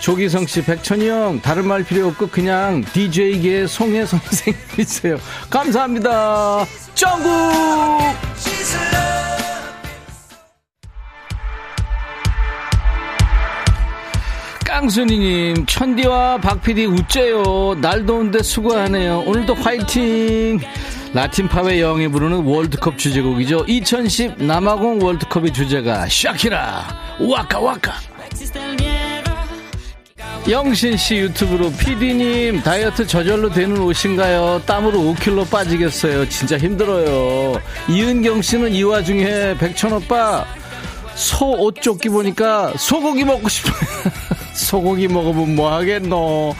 [0.00, 1.40] 조기성 씨 백천이 형.
[1.42, 5.16] 다른 말 필요 없고 그냥 DJ계 송혜 선생님이세요.
[5.48, 6.66] 감사합니다.
[6.96, 7.30] 정국
[14.74, 17.76] 깡순이님, 천디와 박PD 우째요.
[17.80, 19.20] 날 더운데 수고하네요.
[19.20, 20.58] 오늘도 화이팅!
[21.12, 23.66] 라틴팝의 영이 부르는 월드컵 주제곡이죠.
[23.68, 26.88] 2010 남아공 월드컵의 주제가 샤키라,
[27.20, 27.92] 와카 와카.
[30.50, 34.60] 영신 씨 유튜브로 PD님 다이어트 저절로 되는 옷인가요?
[34.66, 36.28] 땀으로 5kg 빠지겠어요.
[36.28, 37.60] 진짜 힘들어요.
[37.88, 40.44] 이은경 씨는 이 와중에 백천 오빠
[41.14, 43.74] 소옷 쫓기 보니까 소고기 먹고 싶어요.
[44.54, 46.54] 소고기 먹으면 뭐 하겠노.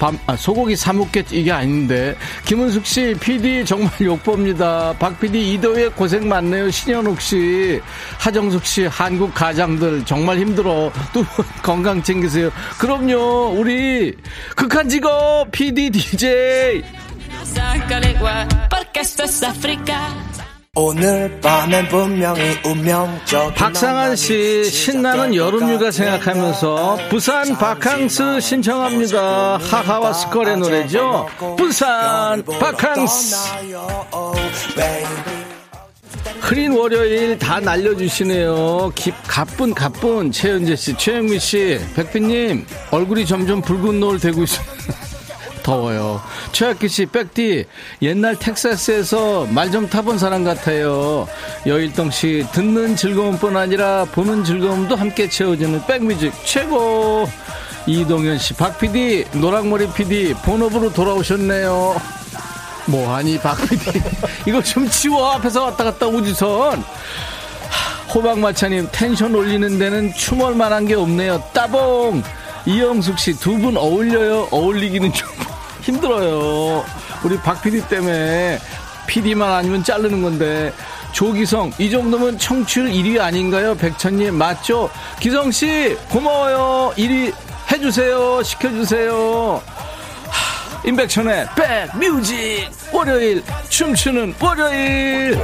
[0.00, 1.40] 밤, 아, 소고기 사먹겠지.
[1.40, 2.16] 이게 아닌데.
[2.44, 4.92] 김은숙 씨 PD 정말 욕봅니다.
[4.98, 6.70] 박 PD 이도에 고생 많네요.
[6.70, 7.80] 신현욱 씨.
[8.18, 10.90] 하정숙 씨 한국 가장들 정말 힘들어.
[11.12, 11.24] 또
[11.62, 12.50] 건강 챙기세요.
[12.78, 13.54] 그럼요.
[13.56, 14.14] 우리
[14.56, 16.82] 극한 직업 PD DJ
[20.78, 29.56] 오늘 밤엔 분명히 운명적 박상한 씨 신나는 여름휴가 생각하면서 부산 바캉스 신청합니다.
[29.56, 31.26] 하하와 스컬의 노래죠.
[31.56, 33.36] 부산 바캉스.
[36.40, 38.92] 흐린 월요일 다 날려주시네요.
[38.94, 44.66] 기, 가뿐 가뿐 최은재 씨, 최영미 씨, 백빈님 얼굴이 점점 붉은 노을 되고 있어요.
[45.66, 46.22] 더워요.
[46.52, 47.64] 최학기 씨, 백디,
[48.00, 51.26] 옛날 텍사스에서 말 좀 타본 사람 같아요.
[51.66, 57.28] 여일동 씨, 듣는 즐거움뿐 아니라 보는 즐거움도 함께 채워주는 백뮤직 최고!
[57.88, 62.00] 이동현 씨, 박 PD, 노랑머리 PD, 본업으로 돌아오셨네요.
[62.86, 64.00] 뭐하니, 박 PD.
[64.46, 65.32] 이거 좀 치워.
[65.32, 66.84] 앞에서 왔다 갔다 우주선.
[68.14, 71.42] 호박마차님, 텐션 올리는 데는 춤만 한 게 없네요.
[71.52, 72.22] 따봉!
[72.66, 74.46] 이영숙 씨, 두 분 어울려요?
[74.52, 75.28] 어울리기는 좀.
[75.86, 76.84] 힘들어요.
[77.22, 78.58] 우리 박 PD 때문에
[79.06, 80.72] PD만 아니면 자르는 건데.
[81.12, 83.74] 조기성, 이 정도면 청취율 1위 아닌가요?
[83.74, 84.90] 백천님, 맞죠?
[85.18, 86.92] 기성 씨, 고마워요.
[86.98, 87.32] 1위
[87.72, 88.42] 해주세요.
[88.42, 89.62] 시켜주세요.
[90.28, 95.38] 하, 임백천의 백뮤직 월요일 춤추는 월요일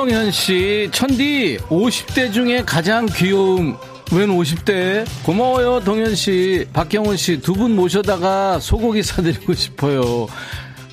[0.00, 3.76] 이동현 씨, 천디, 50대 중에 가장 귀여움.
[4.10, 5.04] 웬 50대?
[5.24, 6.64] 고마워요, 동현 씨.
[6.72, 10.26] 박경훈 씨, 두 분 모셔다가 소고기 사드리고 싶어요.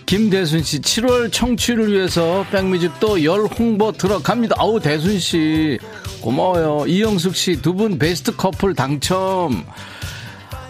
[0.05, 4.55] 김대순 씨, 7월 청취를 위해서 백뮤직 또열 홍보 들어갑니다.
[4.59, 5.79] 아우, 대순 씨.
[6.19, 6.85] 고마워요.
[6.85, 9.63] 이영숙 씨, 두 분 베스트 커플 당첨.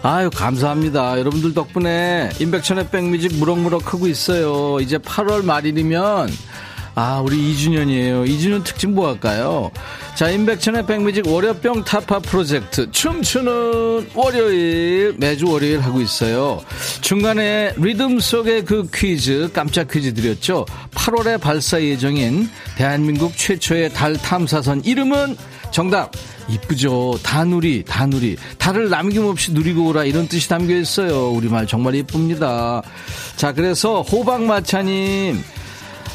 [0.04, 1.18] 아유, 감사합니다.
[1.18, 4.78] 여러분들 덕분에 임백천의 백뮤직 무럭무럭 크고 있어요.
[4.78, 6.30] 이제 8월 말일이면
[7.00, 8.28] 아, 우리 2주년이에요.
[8.28, 9.70] 2주년 특집 뭐 할까요?
[10.16, 16.60] 자, 임백천의 백뮤직 월요병 타파 프로젝트 춤추는 월요일 매주 월요일 하고 있어요.
[17.00, 20.66] 중간에 리듬 속의 그 퀴즈 깜짝 퀴즈 드렸죠.
[20.90, 25.36] 8월에 발사 예정인 대한민국 최초의 달 탐사선 이름은
[25.70, 26.10] 정답
[26.48, 27.20] 이쁘죠.
[27.22, 28.36] 다누리, 다누리.
[28.58, 31.30] 달을 남김없이 누리고 오라 이런 뜻이 담겨 있어요.
[31.30, 32.82] 우리말 정말 예쁩니다.
[33.36, 35.44] 자, 그래서 호박마차님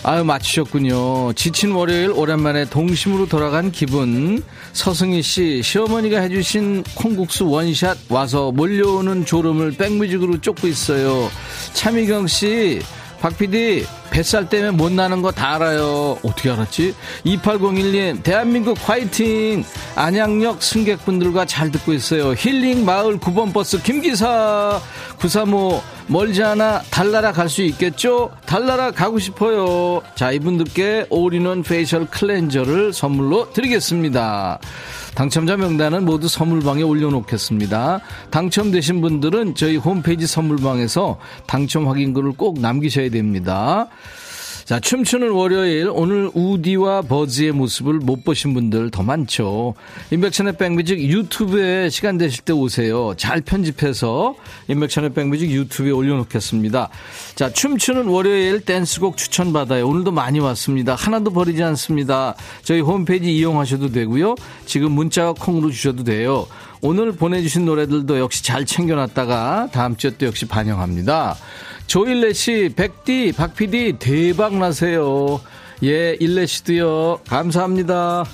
[0.05, 1.31] 아유, 맞추셨군요.
[1.33, 4.43] 지친 월요일 오랜만에 동심으로 돌아간 기분.
[4.73, 11.29] 서승희 씨, 시어머니가 해주신 콩국수 one shot 와서 몰려오는 졸음을 백뮤직으로 쫓고 있어요.
[11.71, 12.81] 차미경 씨,
[13.21, 16.17] 박 PD, 뱃살 때문에 못 나는 거 다 알아요.
[16.23, 16.93] 어떻게 알았지?
[17.25, 19.63] 2801님, 대한민국 화이팅!
[19.95, 22.33] 안양역 승객분들과 잘 듣고 있어요.
[22.37, 24.81] 힐링 마을 9번 버스 김기사
[25.17, 28.31] 935 멀지 않아 달나라 갈 수 있겠죠?
[28.45, 30.01] 달나라 가고 싶어요.
[30.15, 34.59] 자, 이분들께 all-in-one facial cleanser를 선물로 드리겠습니다.
[35.15, 37.99] 당첨자 명단은 모두 선물방에 올려놓겠습니다.
[38.31, 43.87] 당첨되신 분들은 저희 홈페이지 선물방에서 당첨 확인글을 꼭 남기셔야 됩니다.
[44.65, 49.73] 자, 춤추는 월요일 오늘 우디와 버즈의 모습을 못 보신 분들 더 많죠.
[50.11, 53.13] 인백천의 백뮤직 유튜브에 시간 되실 때 오세요.
[53.17, 54.35] 잘 편집해서
[54.69, 56.89] 인백천의 백뮤직 유튜브에 올려놓겠습니다.
[57.35, 59.85] 자, 춤추는 월요일 댄스곡 추천받아요.
[59.85, 60.95] 오늘도 많이 왔습니다.
[60.95, 62.35] 하나도 버리지 않습니다.
[62.63, 64.35] 저희 홈페이지 이용하셔도 되고요.
[64.65, 66.47] 지금 문자와 콩으로 주셔도 돼요.
[66.79, 71.35] 오늘 보내주신 노래들도 역시 잘 챙겨놨다가 다음 주에 또 역시 반영합니다.
[71.87, 75.41] 조일레 씨, 백디, 박피디 대박 나세요.
[75.83, 77.21] 예, 일레 씨도요.
[77.27, 78.25] 감사합니다.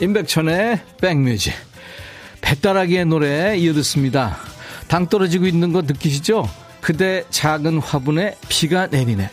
[0.00, 1.52] 임백천의 백뮤직.
[2.40, 4.38] 배따라기의 노래 이어 듣습니다.
[4.86, 6.48] 당 떨어지고 있는 거 느끼시죠?
[6.80, 9.30] 그대 작은 화분에 비가 내리네.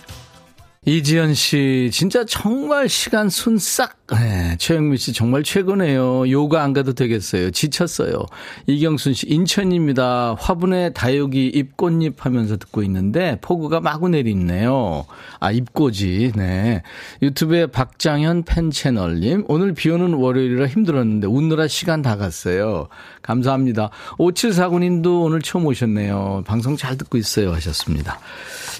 [0.85, 3.94] 이지연 씨, 진짜 정말 시간 순 싹.
[4.11, 6.29] 네, 최영미 씨 정말 최고네요.
[6.29, 7.49] 요가 안 가도 되겠어요.
[7.49, 8.25] 지쳤어요.
[8.67, 10.35] 이경순 씨, 인천입니다.
[10.37, 15.07] 화분에 다육이 잎꽃잎 하면서 듣고 있는데 폭우가 마구 내리네요.
[15.39, 16.83] 아, 잎꽃이, 네.
[17.23, 22.89] 유튜브에 박장현 팬 채널님, 오늘 비 오는 월요일이라 힘들었는데 웃느라 시간 다 갔어요.
[23.23, 23.89] 감사합니다.
[24.19, 26.43] 5749님도 오늘 처음 오셨네요.
[26.45, 27.51] 방송 잘 듣고 있어요.
[27.53, 28.19] 하셨습니다.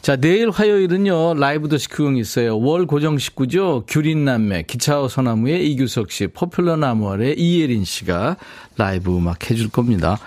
[0.04, 2.60] 자, 내일 화요일은요, 라이브도 식후경 있어요.
[2.60, 3.86] 월 고정 식구죠.
[3.88, 8.36] 규린남매, 기차와 소나무의 이규석 씨, 포플러 나무 아래의 이예린 씨가
[8.76, 10.18] 라이브 음악 해줄 겁니다.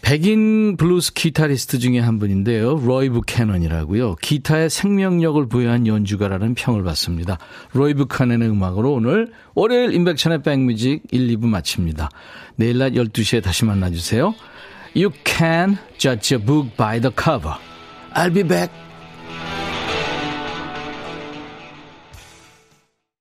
[0.00, 2.78] 백인 블루스 기타리스트 중에 한 분인데요.
[2.78, 4.14] 로이 부캐넌이라고요.
[4.22, 7.38] 기타에 생명력을 부여한 연주가라는 평을 받습니다.
[7.72, 12.08] 로이 부캐넌의 음악으로 오늘 월요일 인백천의 백뮤직 1, 2부 마칩니다.
[12.54, 14.34] 내일 낮 12시에 다시 만나주세요.
[14.94, 17.56] You can judge a book by the cover.
[18.14, 18.85] I'll be back.